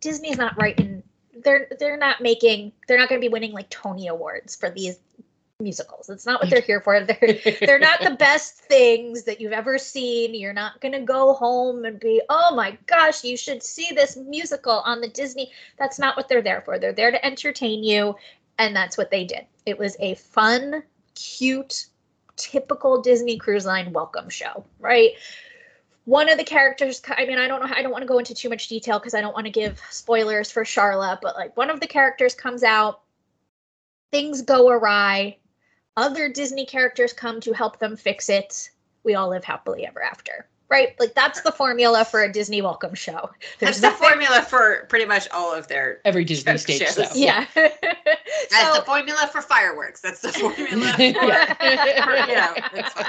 [0.00, 0.97] Disney's not writing.
[1.42, 2.72] They're they're not making.
[2.86, 4.98] They're not going to be winning like Tony awards for these
[5.60, 6.08] musicals.
[6.08, 7.00] It's not what they're here for.
[7.00, 10.34] They're they're not the best things that you've ever seen.
[10.34, 14.16] You're not going to go home and be, oh my gosh, you should see this
[14.16, 15.50] musical on the Disney.
[15.76, 16.78] That's not what they're there for.
[16.78, 18.14] They're there to entertain you.
[18.58, 19.46] And that's what they did.
[19.66, 20.82] It was a fun,
[21.14, 21.86] cute,
[22.36, 25.10] typical Disney Cruise Line welcome show, right?
[26.08, 28.34] One of the characters, I mean, I don't know, I don't want to go into
[28.34, 31.68] too much detail because I don't want to give spoilers for Sharla, but like one
[31.68, 33.02] of the characters comes out,
[34.10, 35.36] things go awry,
[35.98, 38.70] other Disney characters come to help them fix it.
[39.04, 40.48] We all live happily ever after.
[40.70, 40.94] Right?
[41.00, 43.30] Like that's the formula for a Disney welcome show.
[43.58, 46.00] That's the formula for pretty much all of their.
[46.04, 46.94] Every Disney stage shows.
[46.94, 47.08] show.
[47.14, 47.46] Yeah.
[47.54, 50.00] That's so, the formula for fireworks.
[50.02, 50.92] That's the formula.
[50.92, 52.54] For, Yeah.
[52.74, 53.08] you know,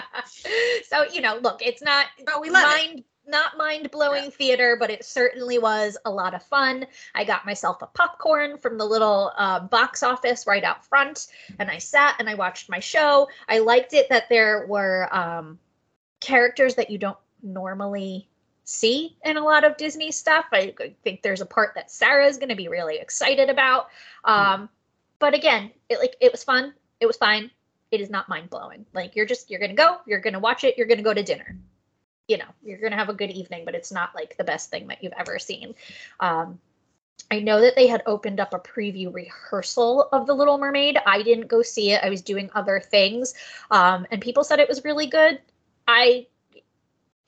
[0.88, 2.68] so you know, look, it's not But we love it.
[2.68, 6.86] mind not mind blowing theater, but it certainly was a lot of fun.
[7.14, 11.28] I got myself a popcorn from the little uh, box office right out front,
[11.60, 13.28] and I sat and I watched my show.
[13.48, 15.60] I liked it that there were um,
[16.22, 18.28] characters that you don't normally
[18.70, 20.46] see in a lot of Disney stuff.
[20.54, 20.74] I
[21.04, 23.88] think there's a part that Sara is going to be really excited about.
[24.24, 24.70] Um,
[25.18, 26.74] but again, it like it was fun.
[27.00, 27.52] It was fine.
[27.92, 28.86] It is not mind blowing.
[28.94, 31.58] Like you're just you're gonna go, you're gonna watch it, you're gonna go to dinner.
[32.28, 34.88] You know, you're gonna have a good evening, but it's not like the best thing
[34.88, 35.74] that you've ever seen.
[36.20, 36.60] Um,
[37.32, 40.98] I know that they had opened up a preview rehearsal of The Little Mermaid.
[41.06, 42.04] I didn't go see it.
[42.04, 43.34] I was doing other things,
[43.72, 45.42] um, and people said it was really good.
[45.88, 46.28] I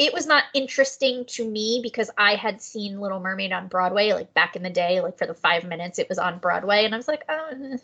[0.02, 4.34] it was not interesting to me because I had seen Little Mermaid on Broadway like
[4.34, 6.98] back in the day, like for the five minutes it was on Broadway, and I
[6.98, 7.78] was like, oh,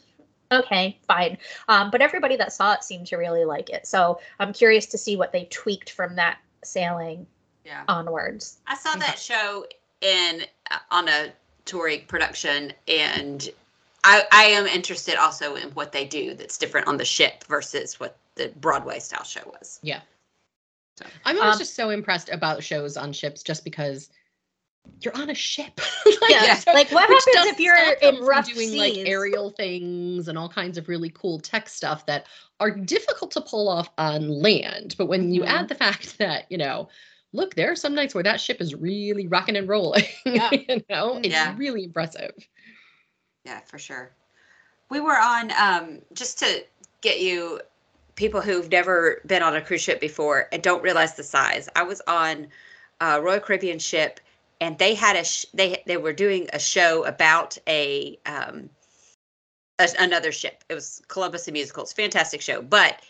[0.51, 1.38] okay, fine.
[1.67, 4.97] Um, but everybody that saw it seemed to really like it, so I'm curious to
[4.97, 7.27] see what they tweaked from that sailing
[7.63, 7.84] Yeah.
[7.88, 8.58] onwards.
[8.65, 9.67] I saw that show
[10.01, 11.32] in uh, on a
[11.65, 13.47] touring production, and
[14.03, 17.99] I I am interested also in what they do that's different on the ship versus
[17.99, 19.80] what the Broadway style show was.
[19.84, 20.01] Yeah.
[21.25, 24.10] I'm always Um, just so impressed about shows on ships just because
[25.01, 25.79] you're on a ship.
[26.29, 28.77] Yeah, so- like what happens if you're in from rough doing seas?
[28.97, 32.25] like aerial things and all kinds of really cool tech stuff that
[32.60, 34.95] are difficult to pull off on land.
[34.97, 35.47] But when you Mhm.
[35.47, 36.89] add the fact that, you know,
[37.33, 40.05] look, there are some nights where that ship is really rocking and rolling.
[40.25, 40.49] Yeah.
[40.51, 41.55] you know, it's Yeah.
[41.57, 42.31] really impressive.
[43.45, 44.12] Yeah, for sure.
[44.89, 46.65] We were on um, just to
[47.01, 47.62] get you
[48.17, 51.69] people who've never been on a cruise ship before and don't realize the size.
[51.75, 52.47] I was on
[52.99, 54.19] a Royal Caribbean ship,
[54.60, 58.69] and they had a sh- they they were doing a show about a um,
[59.80, 60.63] a, another ship.
[60.67, 61.84] It was Columbus the musical.
[61.84, 63.01] It's a fantastic show, but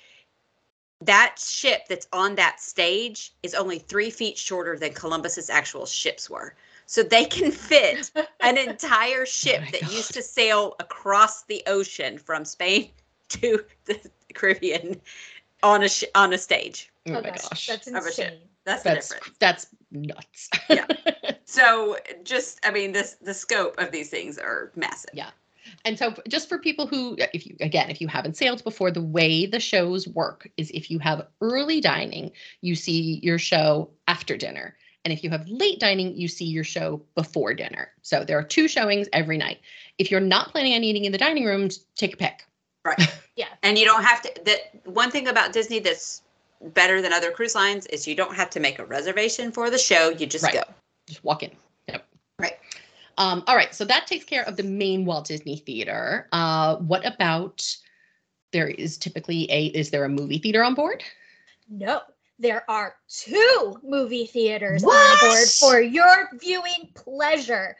[1.02, 6.30] that ship that's on that stage is only three feet shorter than Columbus's actual ships
[6.30, 6.56] were.
[6.86, 9.91] So they can fit an entire ship my that God.
[9.91, 12.89] used to sail across the ocean from Spain
[13.42, 14.00] to the
[14.34, 15.00] Caribbean
[15.63, 16.92] on a sh- on a stage.
[17.08, 17.68] Oh, my that's, gosh.
[17.68, 18.26] that's Of a ship.
[18.26, 18.40] insane.
[18.66, 19.38] That's the that's difference.
[19.40, 20.50] that's nuts.
[20.70, 20.86] Yeah.
[21.50, 25.12] So just I mean this the scope of these things are massive.
[25.13, 25.30] Yeah.
[25.86, 28.92] And so, just for people who, uh, if you, again, if you haven't sailed before,
[28.92, 33.90] the way the shows work is if you have early dining, you see your show
[34.08, 34.76] after dinner.
[35.06, 37.92] And if you have late dining, you see your show before dinner.
[38.02, 39.60] So there are two showings every night.
[39.98, 42.46] If you're not planning on eating in the dining rooms, take a pick.
[42.88, 43.13] Right.
[43.38, 43.50] Yeah.
[43.62, 46.23] And you don't have to that one thing about Disney that's
[46.73, 49.78] better than other cruise lines is you don't have to make a reservation for the
[49.78, 50.10] show.
[50.10, 50.56] You just Right.
[50.56, 50.63] go.
[51.06, 51.52] Just walk in.
[51.88, 52.04] Yep.
[52.39, 52.58] Right.
[53.19, 53.76] Um, all right.
[53.76, 56.28] So that takes care of the main Walt Disney Theater.
[56.32, 57.63] Uh, what about
[58.54, 61.04] there is typically a, is there a movie theater on board?
[61.69, 62.02] No,
[62.39, 67.76] there are two movie theaters on board for your viewing pleasure.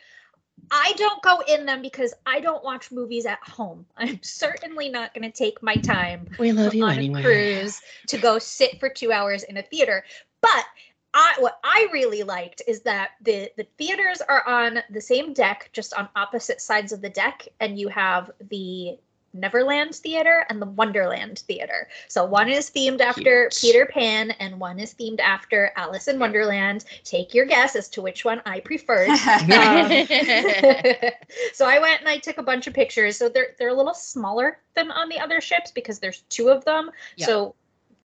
[0.72, 3.86] I don't go in them because I don't watch movies at home.
[3.98, 8.18] I'm certainly not going to take my time We love you on a cruise to
[8.18, 10.04] go sit for two hours in a theater.
[10.42, 10.66] But
[11.14, 15.70] I, what I really liked is that the the theaters are on the same deck,
[15.74, 19.00] just on opposite sides of the deck, and you have the
[19.34, 21.88] Neverland Theater and the Wonderland Theater.
[22.08, 23.58] So one is themed after Cute.
[23.62, 26.86] Peter Pan, and one is themed after Alice in Wonderland.
[27.04, 29.10] Take your guess as to which one I preferred.
[29.48, 29.90] Um,
[31.54, 33.18] so I went and I took a bunch of pictures.
[33.18, 36.66] So they're they're a little smaller than on the other ships because there's two of
[36.66, 36.92] them.
[37.16, 37.26] Yeah.
[37.26, 37.56] So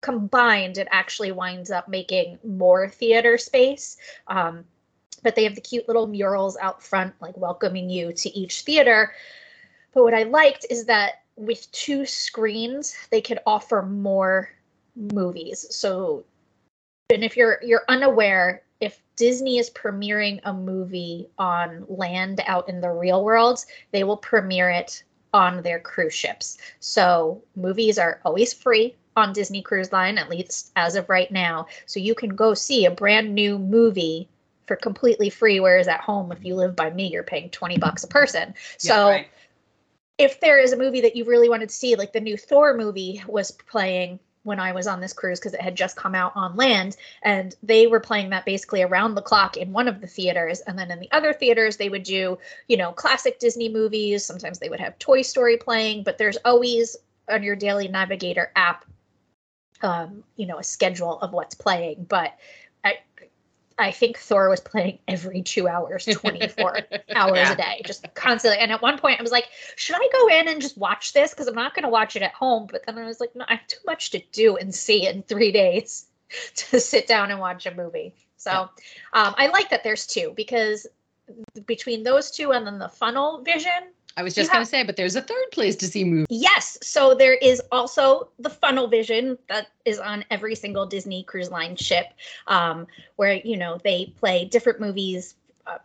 [0.02, 3.98] combined, it actually winds up making more theater space.
[4.28, 4.66] Um,
[5.24, 9.14] but they have the cute little murals out front, like welcoming you to each theater.
[9.94, 14.50] But what I liked is that with two screens, they could offer more
[15.14, 15.66] movies.
[15.70, 16.26] So,
[17.10, 22.82] and if you're you're unaware, if Disney is premiering a movie on land out in
[22.82, 26.58] the real world, they will premiere it on their cruise ships.
[26.80, 31.68] So movies are always free on Disney Cruise Line, at least as of right now.
[31.86, 34.28] So you can go see a brand new movie
[34.66, 35.60] for completely free.
[35.60, 38.54] Whereas at home, if you live by me, you're paying 20 bucks a person.
[38.78, 39.28] So Right.
[40.20, 42.76] If there is a movie that you really wanted to see, like the new Thor
[42.76, 46.34] movie was playing when I was on this cruise because it had just come out
[46.36, 50.08] on land, and they were playing that basically around the clock in one of the
[50.08, 54.26] theaters, and then in the other theaters they would do, you know, classic Disney movies.
[54.26, 56.98] Sometimes they would have Toy Story playing, but there's always
[57.30, 58.86] on your Daily Navigator app,
[59.82, 62.06] um, you know, a schedule of what's playing.
[62.10, 62.34] But
[63.80, 66.80] I, think Thor was playing every two hours, 24
[67.16, 67.54] hours Yeah.
[67.54, 68.60] a day, just constantly.
[68.60, 71.32] And at one point, I was like, should I go in and just watch this?
[71.32, 72.68] Because I'm not going to watch it at home.
[72.72, 75.24] But then I was like, no, I have too much to do and see in
[75.24, 76.06] three days
[76.56, 78.14] to sit down and watch a movie.
[78.38, 78.68] So Yeah.
[79.14, 80.88] um, I like that there's two because
[81.66, 84.98] between those two and then the funnel vision, I was just going to say, but
[84.98, 86.28] there's a third place to see movies.
[86.30, 86.78] Yes.
[86.82, 91.78] So there is also the funnel vision that is on every single Disney Cruise Line
[91.78, 92.08] ship,
[92.48, 95.36] um, where you know they play different movies,
[95.68, 95.78] uh,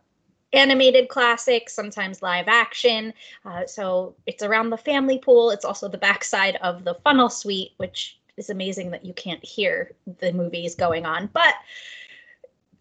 [0.53, 3.15] animated classics, sometimes live action.
[3.45, 5.51] Uh, so it's around the family pool.
[5.53, 9.93] It's also the backside of the funnel suite, which is amazing that you can't hear
[10.19, 11.55] the movies going on, but.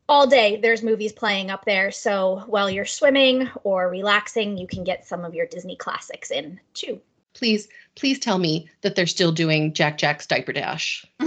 [0.09, 1.89] All day, there's movies playing up there.
[1.91, 6.59] So while you're swimming or relaxing, you can get some of your Disney classics in
[6.73, 6.99] too.
[7.33, 11.05] Please, please tell me that they're still doing Jack Jack's Diaper Dash.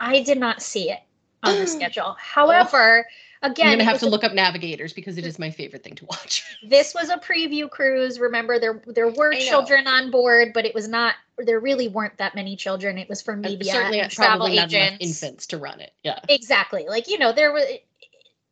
[0.00, 1.00] I did not see it
[1.42, 2.16] on the schedule.
[2.18, 3.06] However,
[3.42, 5.84] again, I'm going to have to a- look up Navigators because it is my favorite
[5.84, 6.44] thing to watch.
[6.68, 8.18] this was a preview cruise.
[8.18, 9.44] Remember, there there were I know.
[9.44, 11.14] children on board, but it was not.
[11.38, 12.98] There really weren't that many children.
[12.98, 15.22] It was for media Certainly, and travel probably not agents.
[15.22, 15.92] infants to run it.
[16.02, 16.18] Yeah.
[16.28, 16.86] Exactly.
[16.88, 17.64] Like you know, there was.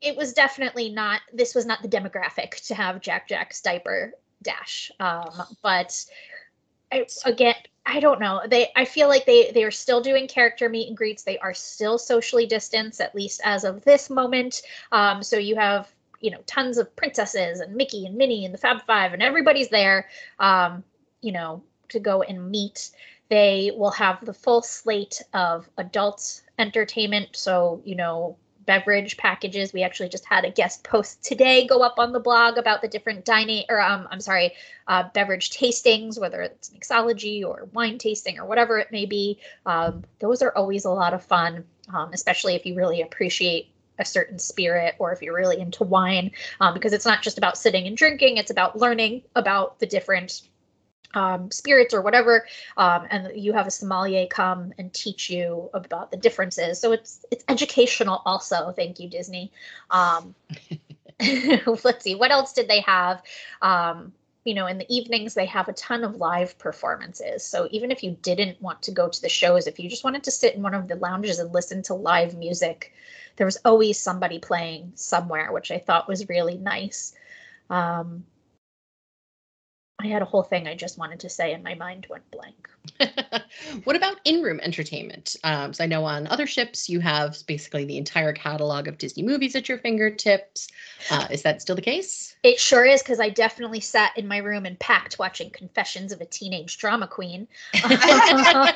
[0.01, 1.23] It was definitely not.
[1.33, 4.91] This was not the demographic to have Jack Jack's diaper dash.
[5.01, 6.05] Um, but
[6.93, 7.55] I, again,
[7.85, 8.43] I don't know.
[8.47, 11.23] They I feel like they they are still doing character meet and greets.
[11.23, 14.63] They are still socially distanced, at least as of this moment.
[14.93, 15.89] Um, so you have
[16.21, 19.69] you know tons of princesses and Mickey and Minnie and the Fab Five and everybody's
[19.69, 20.09] there.
[20.39, 20.83] Um,
[21.23, 22.91] you know to go and meet.
[23.29, 27.37] They will have the full slate of adult entertainment.
[27.37, 29.73] So you know beverage packages.
[29.73, 32.89] We actually just had a guest post today go up on the blog about the
[32.89, 34.53] different dining or um, I'm sorry,
[34.87, 39.39] uh, beverage tastings, whether it's mixology or wine tasting or whatever it may be.
[39.65, 44.05] Um, those are always a lot of fun, um, especially if you really appreciate a
[44.05, 47.87] certain spirit or if you're really into wine, um, because it's not just about sitting
[47.87, 50.43] and drinking, it's about learning about the different
[51.15, 56.11] um, spirits or whatever, um, and you have a sommelier come and teach you about
[56.11, 56.81] the differences.
[56.81, 58.73] So it's it's educational also.
[58.73, 59.53] Thank you, Disney.
[59.91, 60.35] Um,
[61.85, 63.23] let's see, what else did they have?
[63.63, 64.13] Um,
[64.45, 67.45] you know, in the evenings they have a ton of live performances.
[67.45, 70.23] So even if you didn't want to go to the shows, if you just wanted
[70.25, 72.93] to sit in one of the lounges and listen to live music,
[73.37, 77.13] there was always somebody playing somewhere, which I thought was really nice.
[77.71, 78.25] Um,
[80.07, 82.69] I had a whole thing I just wanted to say and my mind went blank.
[83.85, 85.35] what about in-room entertainment?
[85.43, 89.25] Um, so I know on other ships you have basically the entire catalog of Disney
[89.25, 90.69] movies at your fingertips.
[91.11, 92.37] Uh, is that still the case?
[92.45, 96.21] It sure is because I definitely sat in my room and packed watching Confessions of
[96.21, 97.49] a Teenage Drama Queen.
[97.83, 98.73] Um, that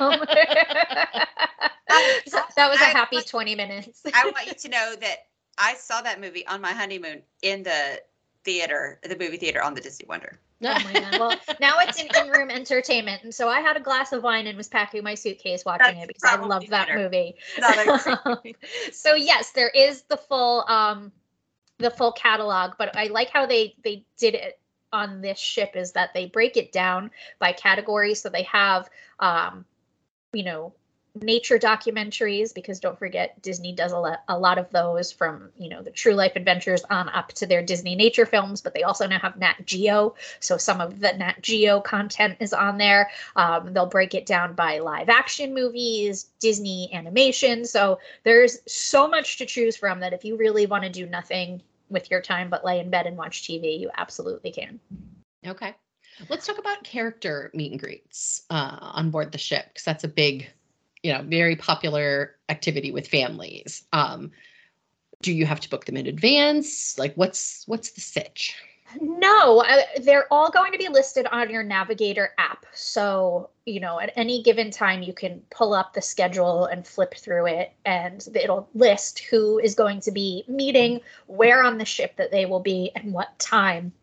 [2.57, 4.01] was a happy 20 minutes.
[4.13, 8.01] I want you to know that I saw that movie on my honeymoon in the
[8.43, 10.37] theater, the movie theater on the Disney Wonder.
[10.63, 11.19] Oh my god!
[11.19, 14.57] Well, now it's an in-room entertainment, and so I had a glass of wine and
[14.57, 16.99] was packing my suitcase watching That's it because I love that better.
[16.99, 17.35] movie.
[18.91, 21.11] So yes, there is the full um,
[21.79, 24.59] the full catalog, but I like how they they did it
[24.93, 29.65] on this ship is that they break it down by category, so they have um,
[30.33, 30.73] you know
[31.15, 35.69] nature documentaries because don't forget disney does a lot, a lot of those from you
[35.69, 39.05] know the true life adventures on up to their disney nature films but they also
[39.05, 43.73] now have nat geo so some of the nat geo content is on there um,
[43.73, 49.45] they'll break it down by live action movies disney animation so there's so much to
[49.45, 52.79] choose from that if you really want to do nothing with your time but lay
[52.79, 54.79] in bed and watch tv you absolutely can
[55.45, 55.75] Okay.
[56.29, 60.09] Let's talk about character meet and greets uh, on board the ship because that's a
[60.09, 60.47] big,
[61.03, 63.83] you know, very popular activity with families.
[63.93, 64.31] Um,
[65.21, 66.97] do you have to book them in advance?
[66.97, 68.55] Like, what's what's the sitch?
[68.99, 72.65] No, uh, they're all going to be listed on your Navigator app.
[72.73, 77.13] So, you know, at any given time, you can pull up the schedule and flip
[77.13, 82.17] through it, and it'll list who is going to be meeting, where on the ship
[82.17, 83.93] that they will be, and what time.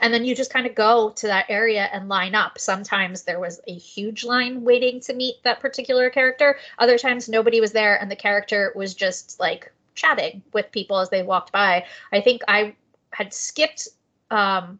[0.00, 2.58] And then you just kind of go to that area and line up.
[2.58, 6.58] Sometimes there was a huge line waiting to meet that particular character.
[6.78, 11.10] Other times nobody was there and the character was just like chatting with people as
[11.10, 11.84] they walked by.
[12.12, 12.74] I think I
[13.12, 13.88] had skipped
[14.30, 14.78] um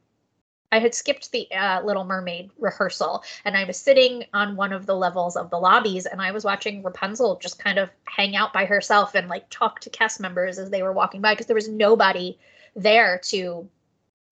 [0.70, 4.84] I had skipped the uh, Little Mermaid rehearsal and I was sitting on one of
[4.84, 8.52] the levels of the lobbies and I was watching Rapunzel just kind of hang out
[8.52, 11.54] by herself and like talk to cast members as they were walking by because there
[11.54, 12.38] was nobody
[12.76, 13.66] there to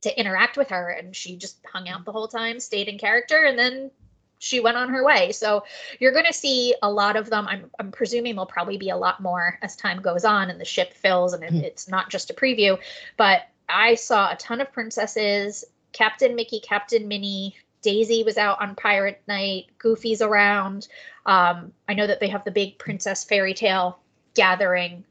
[0.03, 3.45] to interact with her and she just hung out the whole time, stayed in character
[3.45, 3.91] and then
[4.39, 5.33] she went on her way.
[5.33, 5.65] So
[5.99, 7.47] you're going to see a lot of them.
[7.49, 10.65] I'm, I'm presuming there'll probably be a lot more as time goes on and the
[10.65, 11.57] ship fills and Hmm.
[11.57, 12.79] it's not just a preview.
[13.17, 18.75] But I saw a ton of princesses, Captain Mickey, Captain Minnie, Daisy was out on
[18.75, 20.89] Pirate Night, Goofy's around.
[21.25, 23.99] Um, I know that they have the big Princess Fairy Tale
[24.35, 25.05] gathering.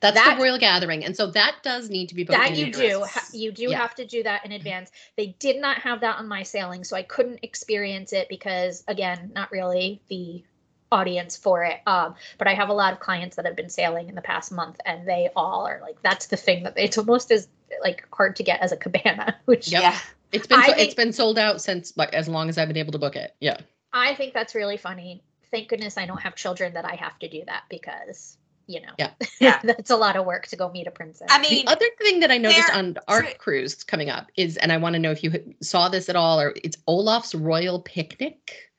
[0.00, 2.38] That's That- the royal gathering, and so that does need to be booked.
[2.38, 3.04] That in you do.
[3.04, 3.78] Ha- you do Yeah.
[3.78, 4.90] have to do that in advance.
[5.16, 9.32] They did not have that on my sailing, so I couldn't experience it because, again,
[9.34, 10.44] not really the
[10.92, 11.80] audience for it.
[11.88, 14.52] Um, but I have a lot of clients that have been sailing in the past
[14.52, 17.48] month, and they all are like, that's the thing that they, it's almost as
[17.82, 19.82] like hard to get as a cabana, which Yep.
[19.82, 19.98] Yeah.
[20.30, 22.68] It's been I so, think- it's been sold out since like as long as I've
[22.68, 23.34] been able to book it.
[23.40, 23.56] Yeah.
[23.92, 25.22] I think that's really funny.
[25.50, 28.92] Thank goodness I don't have children that I have to do that because, you know,
[28.98, 29.10] Yeah.
[29.40, 29.60] Yeah.
[29.62, 31.28] that's a lot of work to go meet a princess.
[31.30, 34.56] I mean, the other thing that I noticed on our tri- cruise coming up is,
[34.56, 37.80] and I want to know if you saw this at all, or it's Olaf's Royal
[37.80, 38.70] Picnic.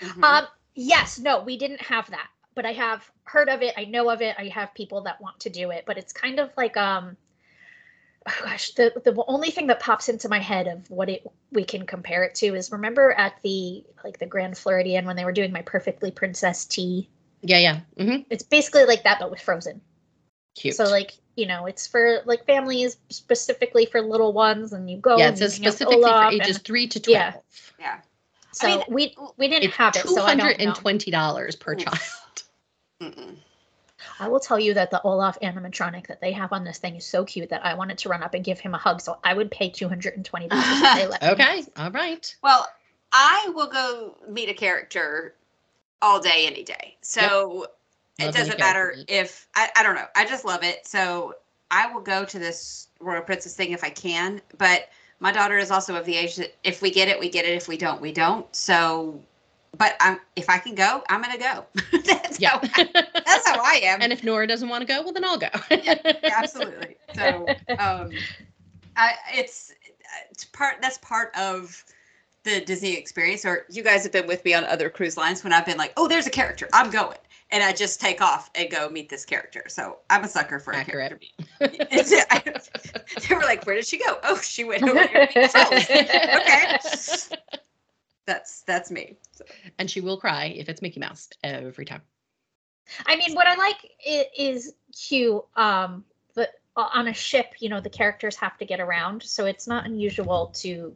[0.00, 0.22] mhm.
[0.22, 3.74] Um, yes, no, we didn't have that, but I have heard of it.
[3.76, 4.36] I know of it.
[4.38, 7.16] I have people that want to do it, but it's kind of like um,
[8.28, 11.64] oh gosh, the the only thing that pops into my head of what it we
[11.64, 15.32] can compare it to is remember at the like the Grand Floridian when they were
[15.32, 17.08] doing my Perfectly Princess tea.
[17.42, 17.80] Yeah, yeah.
[17.98, 19.80] hmm It's basically like that, but with Frozen.
[20.54, 20.74] Cute.
[20.76, 25.16] So like you know, it's for like families specifically for little ones, and you go.
[25.16, 27.16] yeah, and it says hang out with specifically for ages and- three to twelve.
[27.16, 27.34] yeah.
[27.78, 27.98] yeah.
[28.52, 30.74] So mean, we we didn't It's have it, two so I hundred don't and know.
[30.74, 31.78] twenty dollars per Oof.
[31.84, 32.42] child.
[33.02, 33.36] Mm-mm.
[34.20, 37.06] I will tell you that the Olaf animatronic that they have on this thing is
[37.06, 39.00] so cute that I wanted to run up and give him a hug.
[39.00, 41.16] So I would pay two hundred and twenty dollars if me.
[41.30, 42.36] Okay, all right.
[42.42, 42.68] Well,
[43.12, 45.34] I will go meet a character
[46.02, 46.96] all day, any day.
[47.00, 47.68] So
[48.18, 50.06] it doesn't matter if I, I don't know.
[50.16, 50.86] I just love it.
[50.86, 51.34] So
[51.70, 54.42] I will go to this Royal Princess thing if I can.
[54.58, 54.88] But
[55.20, 57.54] my daughter is also of the age that if we get it, we get it.
[57.54, 58.54] If we don't, we don't.
[58.54, 59.20] So,
[59.78, 61.64] but I'm if I can go, I'm gonna go.
[62.04, 62.50] that's Yeah.
[62.50, 62.88] how I,
[63.24, 64.02] that's how I am.
[64.02, 65.48] and if Nora doesn't want to go, well then I'll go.
[65.70, 65.94] yeah,
[66.36, 66.96] absolutely.
[67.14, 68.10] So, um,
[68.96, 69.72] I, it's
[70.30, 71.84] it's part that's part of
[72.44, 73.44] the Disney experience.
[73.44, 75.92] Or you guys have been with me on other cruise lines when I've been like,
[75.96, 77.18] oh, there's a character, I'm going,
[77.50, 79.64] and I just take off and go meet this character.
[79.68, 81.18] So I'm a sucker for a character.
[81.60, 82.42] It's- I-
[83.28, 84.18] they were like, where did she go?
[84.24, 85.26] Oh, she went over here.
[85.26, 85.80] to meet Frozen.
[85.80, 86.78] okay,
[88.26, 89.16] that's that's me.
[89.32, 89.44] So,
[89.78, 92.02] and she will cry if it's Mickey Mouse every time.
[93.06, 93.76] I mean, what I like
[94.36, 95.42] is cute.
[95.56, 99.66] Um, but on a ship, you know, the characters have to get around, so it's
[99.66, 100.94] not unusual to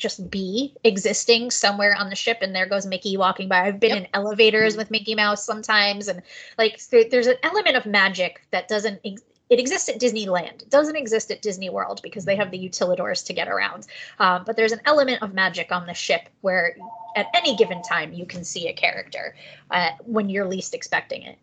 [0.00, 3.60] just be existing somewhere on the ship and there goes Mickey walking by.
[3.66, 3.98] I've been Yep.
[3.98, 4.78] in elevators Mhm.
[4.78, 6.22] with Mickey Mouse sometimes and
[6.58, 10.62] like there, there's an element of magic that doesn't ex- it exists at Disneyland.
[10.62, 13.86] It doesn't exist at Disney World because they have the utilidors to get around.
[14.20, 16.76] Um, but there's an element of magic on the ship where
[17.16, 19.34] at any given time you can see a character
[19.72, 21.36] uh, when you're least expecting it.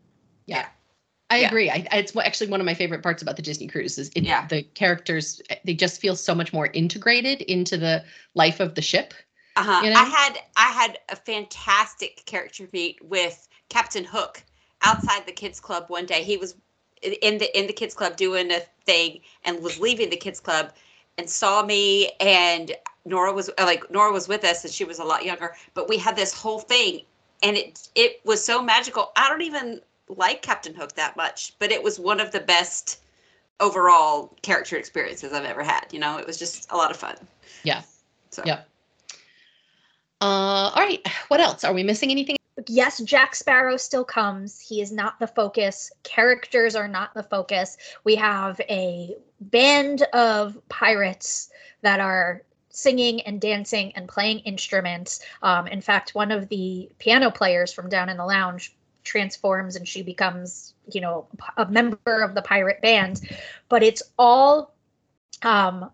[1.30, 1.48] I Yeah.
[1.48, 1.70] agree.
[1.70, 4.48] I, it's actually one of my favorite parts about the Disney cruise is it, Yeah.
[4.48, 5.42] the characters.
[5.66, 8.04] They just feel so much more integrated into the
[8.34, 9.14] life of the ship.
[9.58, 9.84] Uh-huh.
[9.84, 10.00] You know?
[10.00, 14.44] I had I had a fantastic character meet with Captain Hook
[14.84, 16.24] outside the kids club one day.
[16.24, 16.56] He was
[17.02, 20.74] in the in the kids club doing a thing and was leaving the kids club
[21.18, 22.72] and saw me and
[23.06, 25.90] Nora was uh, like Nora was with us and she was a lot younger, but
[25.90, 27.02] we had this whole thing
[27.44, 29.12] and it it was so magical.
[29.16, 33.00] I don't even like Captain Hook that much, but it was one of the best
[33.60, 35.86] overall character experiences I've ever had.
[35.92, 37.16] You know, it was just a lot of fun.
[37.64, 37.82] Yeah.
[38.30, 38.62] So Yeah.
[40.22, 41.06] Uh, all right.
[41.28, 41.64] What else?
[41.64, 42.38] Are we missing anything?
[42.68, 44.60] yes, Jack Sparrow still comes.
[44.60, 45.92] He is not the focus.
[46.04, 47.78] Characters are not the focus.
[48.04, 51.50] We have a band of pirates
[51.82, 55.20] that are singing and dancing and playing instruments.
[55.42, 58.76] Um, in fact, one of the piano players from down in the lounge
[59.08, 61.28] transforms and she becomes, you know,
[61.58, 63.22] a member of the pirate band.
[63.70, 64.76] But it's all
[65.44, 65.90] um,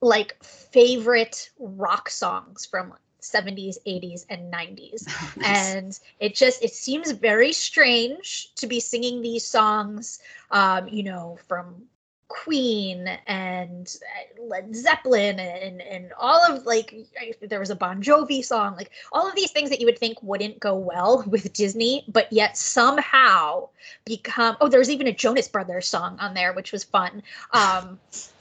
[0.00, 5.06] like favorite rock songs from 70s, 80s, and 90s
[5.44, 10.18] and it just it seems very strange to be singing these songs
[10.50, 11.84] um you know from
[12.32, 16.94] queen and uh, led zeppelin and and all of like
[17.42, 20.16] there was a bon jovi song like all of these things that you would think
[20.22, 23.68] wouldn't go well with disney but yet somehow
[24.06, 27.22] become oh there's even a jonas brothers song on there which was fun
[27.52, 27.98] um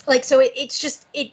[0.07, 1.31] like so it, it's just it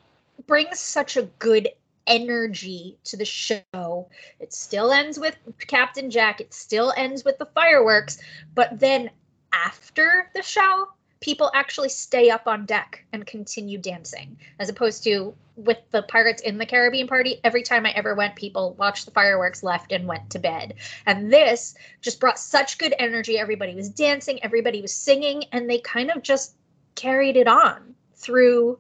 [0.49, 1.69] brings such a good
[2.09, 4.09] energy to the show
[4.41, 5.37] it still ends with
[5.67, 6.41] Captain Jack.
[6.41, 8.19] It still ends with the fireworks.
[8.55, 9.11] But then
[9.53, 10.89] after the show,
[11.21, 16.43] people actually stay up on deck and continue dancing, as opposed to with the Pirates
[16.43, 17.41] in the Caribbean party.
[17.43, 20.75] Every time I ever went, people watched the fireworks, left, and went to bed.
[21.07, 23.39] And this just brought such good energy.
[23.39, 26.55] Everybody was dancing, everybody was singing, and they kind of just
[26.95, 28.79] carried it on through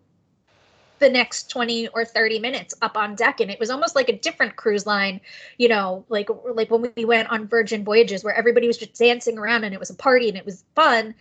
[0.99, 4.18] the next 20 or 30 minutes up on deck and it was almost like a
[4.18, 5.20] different cruise line
[5.57, 9.39] you know like like when we went on virgin voyages where everybody was just dancing
[9.39, 11.14] around and it was a party and it was fun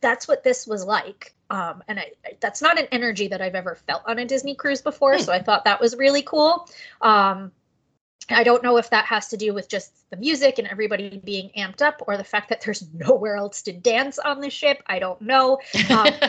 [0.00, 3.54] that's what this was like um and I, I- that's not an energy that i've
[3.54, 5.22] ever felt on a disney cruise before Hmm.
[5.22, 6.68] so i thought that was really cool
[7.00, 7.52] um
[8.30, 11.50] I don't know if that has to do with just the music and everybody being
[11.56, 14.82] amped up or the fact that there's nowhere else to dance on the ship.
[14.86, 15.58] I don't know.
[15.88, 16.08] Um,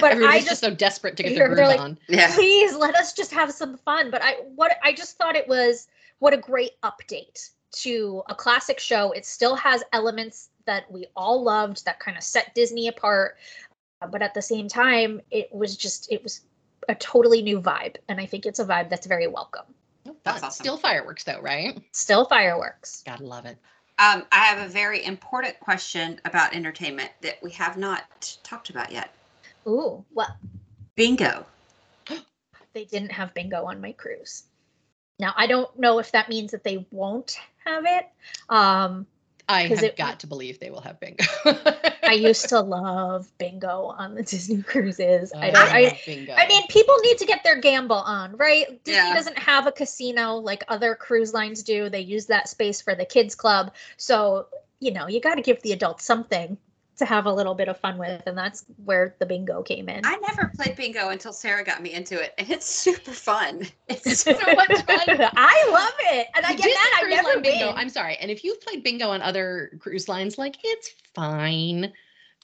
[0.00, 1.98] but I just, just- so desperate to get They're- their they're groove like, on.
[2.08, 2.32] yeah.
[2.36, 5.88] please let us just have some fun but i what i just thought it was
[6.20, 11.42] what a great update to a classic show it still has elements that we all
[11.42, 13.36] loved that kind of set disney apart
[14.02, 16.42] uh, but at the same time it was just it was
[16.88, 19.64] a totally new vibe and i think it's a vibe that's very welcome
[20.06, 20.64] Oh, That's awesome.
[20.64, 21.80] Still fireworks though, right?
[21.92, 23.56] still fireworks Gotta love it.
[23.98, 28.92] Um, I have a very important question about entertainment that we have not talked about
[28.92, 29.14] yet.
[29.66, 30.28] ooh what?
[30.94, 31.46] Bingo.
[32.74, 34.44] they didn't have bingo on my cruise
[35.18, 38.08] now i don't know if that means that they won't have it
[38.50, 39.06] um
[39.48, 41.24] I 'Cause have it- got to believe they will have bingo.
[42.02, 45.32] I used to love bingo on the Disney cruises.
[45.34, 45.68] I oh, I don't.
[45.74, 46.32] I, love bingo.
[46.34, 48.82] I mean, people need to get their gamble on, right?
[48.84, 49.14] Disney Yeah.
[49.14, 51.88] doesn't have a casino like other cruise lines do.
[51.90, 53.74] They use that space for the kids club.
[53.96, 54.46] So,
[54.80, 56.56] you know, you got to give the adults something
[56.96, 58.22] to have a little bit of fun with.
[58.26, 60.02] And that's where the bingo came in.
[60.04, 63.66] I never played bingo until Sara got me into it, and it's super fun.
[63.88, 64.98] It's so much fun.
[65.36, 66.28] I love it.
[66.34, 67.00] And I get that.
[67.04, 67.66] I never bingo.
[67.68, 67.76] win.
[67.76, 68.16] I'm sorry.
[68.20, 71.92] And if you've played bingo on other cruise lines, like it's fine.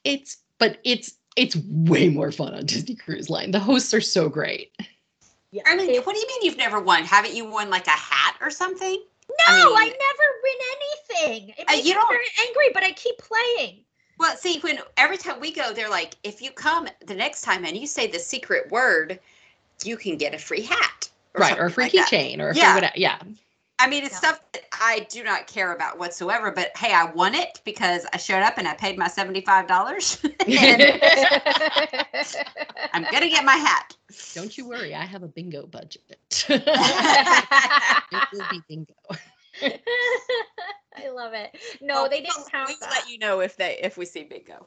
[0.05, 3.51] It's but it's it's way more fun on Disney Cruise Line.
[3.53, 4.73] The hosts are so great.
[5.53, 5.63] Yeah.
[5.67, 7.05] I mean, what do you mean you've never won?
[7.05, 9.03] Haven't you won like a hat or something?
[9.49, 11.55] no, I I, never win anything.
[11.57, 13.85] It Uh, makes you me very angry, but I keep playing.
[14.21, 17.64] Well, see, when every time we go, they're like, if you come the next time
[17.64, 19.18] and you say the secret word,
[19.83, 21.09] you can get a free hat.
[21.35, 21.59] right.
[21.59, 22.75] Or a free like keychain or a Yeah.
[22.75, 22.93] free whatever.
[22.97, 23.18] Yeah.
[23.79, 24.18] I mean, it's Yeah.
[24.18, 26.51] stuff that I do not care about whatsoever.
[26.51, 30.18] But hey, I won it because I showed up and I paid my seventy-five dollars,
[32.93, 33.97] I'm gonna get my hat.
[34.35, 34.95] Don't you worry.
[34.95, 36.45] I have a bingo budget.
[36.51, 38.93] it will be bingo.
[40.97, 41.57] I love it.
[41.81, 42.69] No, they didn't count.
[42.69, 42.91] We will that.
[42.91, 44.67] let you know if they if we see bingo.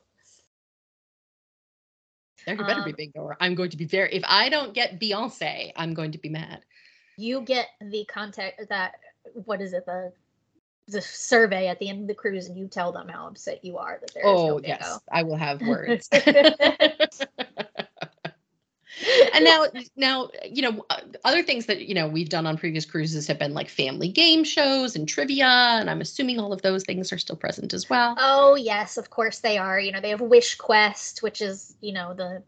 [2.45, 4.99] There better be Um, bingo or I'm going to be very if I don't get
[4.99, 6.65] Beyonce, I'm going to be mad.
[7.17, 8.93] you get the contact that
[9.45, 10.11] what is it the
[10.87, 13.77] the survey at the end of the cruise and you tell them how upset you
[13.77, 14.67] are that there is Oh no bingo.
[14.67, 16.09] yes, I will have words.
[19.33, 19.65] and now
[19.95, 23.39] now you know uh, other things that you know we've done on previous cruises have
[23.39, 27.17] been like family game shows and trivia and i'm assuming all of those things are
[27.17, 29.79] still present as well Oh yes, of course they are.
[29.79, 32.41] You know, they have Wish Quest, which is, you know, the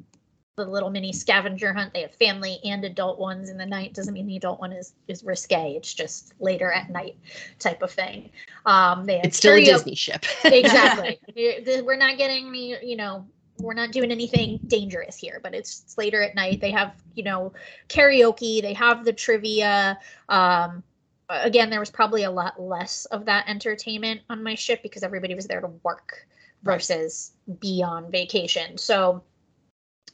[0.58, 1.93] the little mini scavenger hunt.
[1.93, 3.93] They have family and adult ones in the night.
[3.93, 5.76] Doesn't mean the adult one is is risque.
[5.76, 7.18] It's just later at night
[7.60, 8.30] type of thing.
[8.66, 11.20] Um they have it's still a disney ship exactly.
[11.84, 13.26] We're not getting the, you know,
[13.60, 16.60] we're not doing anything dangerous here, but it's, it's later at night.
[16.62, 17.53] They have, you know,
[17.89, 19.97] karaoke, they have the trivia.
[20.30, 20.84] Um,
[21.30, 25.36] again, there was probably a lot less of that entertainment on my ship because everybody
[25.36, 26.28] was there to work
[26.66, 26.76] Right.
[26.78, 28.78] versus be on vacation.
[28.78, 29.24] So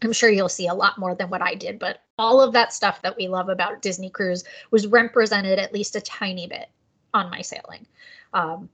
[0.04, 2.74] I'm sure you'll see a lot more than what I did, but all of that
[2.74, 6.70] stuff that we love about Disney Cruise was represented at least a tiny bit
[7.14, 7.88] on my sailing.
[8.34, 8.70] Um,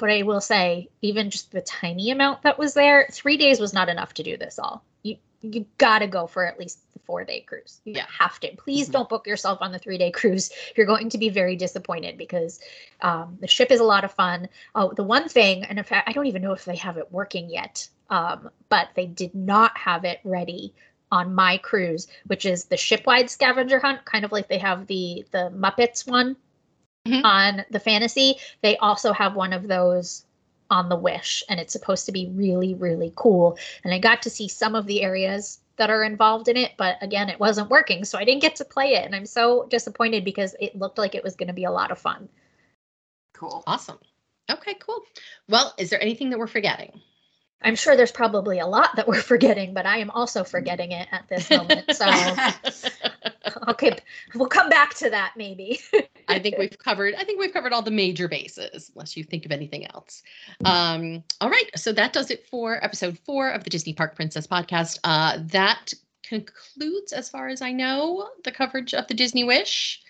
[0.00, 3.74] but I will say, even just the tiny amount that was there, three days was
[3.74, 4.82] not enough to do this all.
[5.02, 7.80] You you gotta go for at least the four day cruise.
[7.84, 8.06] You Yeah.
[8.18, 8.48] have to.
[8.56, 8.92] Please Mhm.
[8.92, 10.50] don't book yourself on the three day cruise.
[10.76, 12.60] You're going to be very disappointed because
[13.02, 14.48] um, the ship is a lot of fun.
[14.74, 17.12] Oh, the one thing, and in fact, I don't even know if they have it
[17.12, 20.74] working yet, um, but they did not have it ready
[21.12, 25.26] on my cruise, which is the shipwide scavenger hunt, kind of like they have the
[25.30, 26.36] the Muppets one
[27.06, 27.24] Mhm.
[27.24, 28.36] on the fantasy.
[28.62, 30.26] They also have one of those
[30.70, 33.58] on the Wish, and it's supposed to be really, really cool.
[33.82, 36.98] And I got to see some of the areas that are involved in it, but
[37.02, 40.24] again, it wasn't working, so I didn't get to play it, and I'm so disappointed
[40.24, 42.28] because it looked like it was going to be a lot of fun.
[43.32, 43.64] Cool.
[43.66, 43.98] awesome
[44.50, 45.02] okay cool
[45.48, 47.00] well is there anything that we're forgetting
[47.62, 51.08] I'm sure there's probably a lot that we're forgetting, but I am also forgetting it
[51.12, 51.94] at this moment.
[51.94, 52.06] So
[53.68, 53.96] okay,
[54.34, 55.80] we'll come back to that maybe.
[56.28, 57.14] I think we've covered.
[57.14, 60.22] I think we've covered all the major bases, unless you think of anything else.
[60.64, 64.46] Um, all right, so that does it for episode four of the Disney Park Princess
[64.46, 64.98] podcast.
[65.04, 70.02] Uh, that concludes, as far as I know, the coverage of the Disney Wish.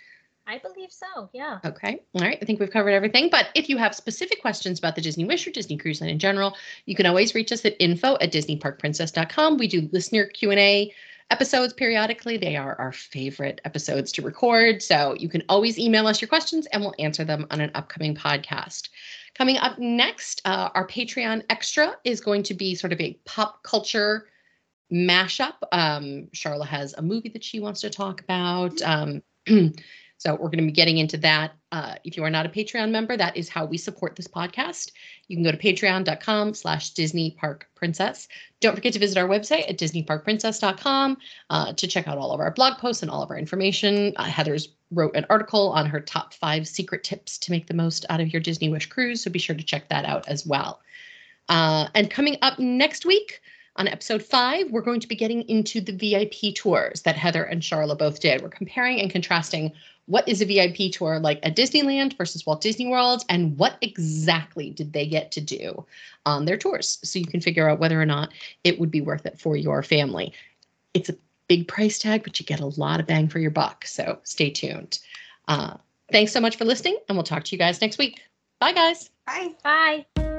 [0.47, 1.31] I believe so.
[1.33, 1.61] Yeah.
[1.65, 2.03] Okay.
[2.15, 2.39] All right.
[2.43, 3.29] I think we've covered everything.
[3.31, 6.19] But if you have specific questions about the Disney Wish or Disney Cruise Line in
[6.19, 6.57] general,
[6.87, 9.59] you can always reach us at info at disneyparkprincess.com.
[9.59, 10.93] We do listener Q&A
[11.31, 12.37] episodes periodically.
[12.37, 14.83] They are our favorite episodes to record.
[14.83, 18.15] So you can always email us your questions and we'll answer them on an upcoming
[18.15, 18.89] podcast.
[19.35, 23.63] Coming up next, uh, our Patreon extra is going to be sort of a pop
[23.63, 24.27] culture
[24.93, 25.55] mashup.
[25.73, 28.81] Um, Sharla has a movie that she wants to talk about.
[28.83, 29.23] Um,
[30.21, 31.53] so we're going to be getting into that.
[31.73, 34.93] Uh, if you are not a Patreon member, that is how we support this podcast.
[35.29, 38.29] You can go to patreon.com slash Disney Park Princess.
[38.61, 41.17] Don't forget to visit our website at disneyparkprincess.com
[41.49, 44.13] uh, to check out all of our blog posts and all of our information.
[44.17, 48.05] Uh, Heather's wrote an article on her top five secret tips to make the most
[48.11, 49.23] out of your Disney Wish cruise.
[49.23, 50.83] So be sure to check that out as well.
[51.49, 53.41] Uh, and coming up next week,
[53.77, 57.63] on episode five, we're going to be getting into the VIP tours that Heather and
[57.63, 58.43] Sharla both did.
[58.43, 59.73] We're comparing and contrasting
[60.07, 64.71] what is a VIP tour like at Disneyland versus Walt Disney World, and what exactly
[64.71, 65.85] did they get to do
[66.27, 66.99] on their tours.
[67.05, 68.31] So you can figure out whether or not
[68.65, 70.33] it would be worth it for your family.
[70.95, 71.17] It's a
[71.47, 73.85] big price tag, but you get a lot of bang for your buck.
[73.87, 74.99] So stay tuned.
[75.47, 75.77] Uh,
[76.11, 78.21] thanks so much for listening, and we'll talk to you guys next week.
[78.59, 79.11] Bye, guys.
[79.27, 79.55] Bye.
[79.63, 80.30] Bye.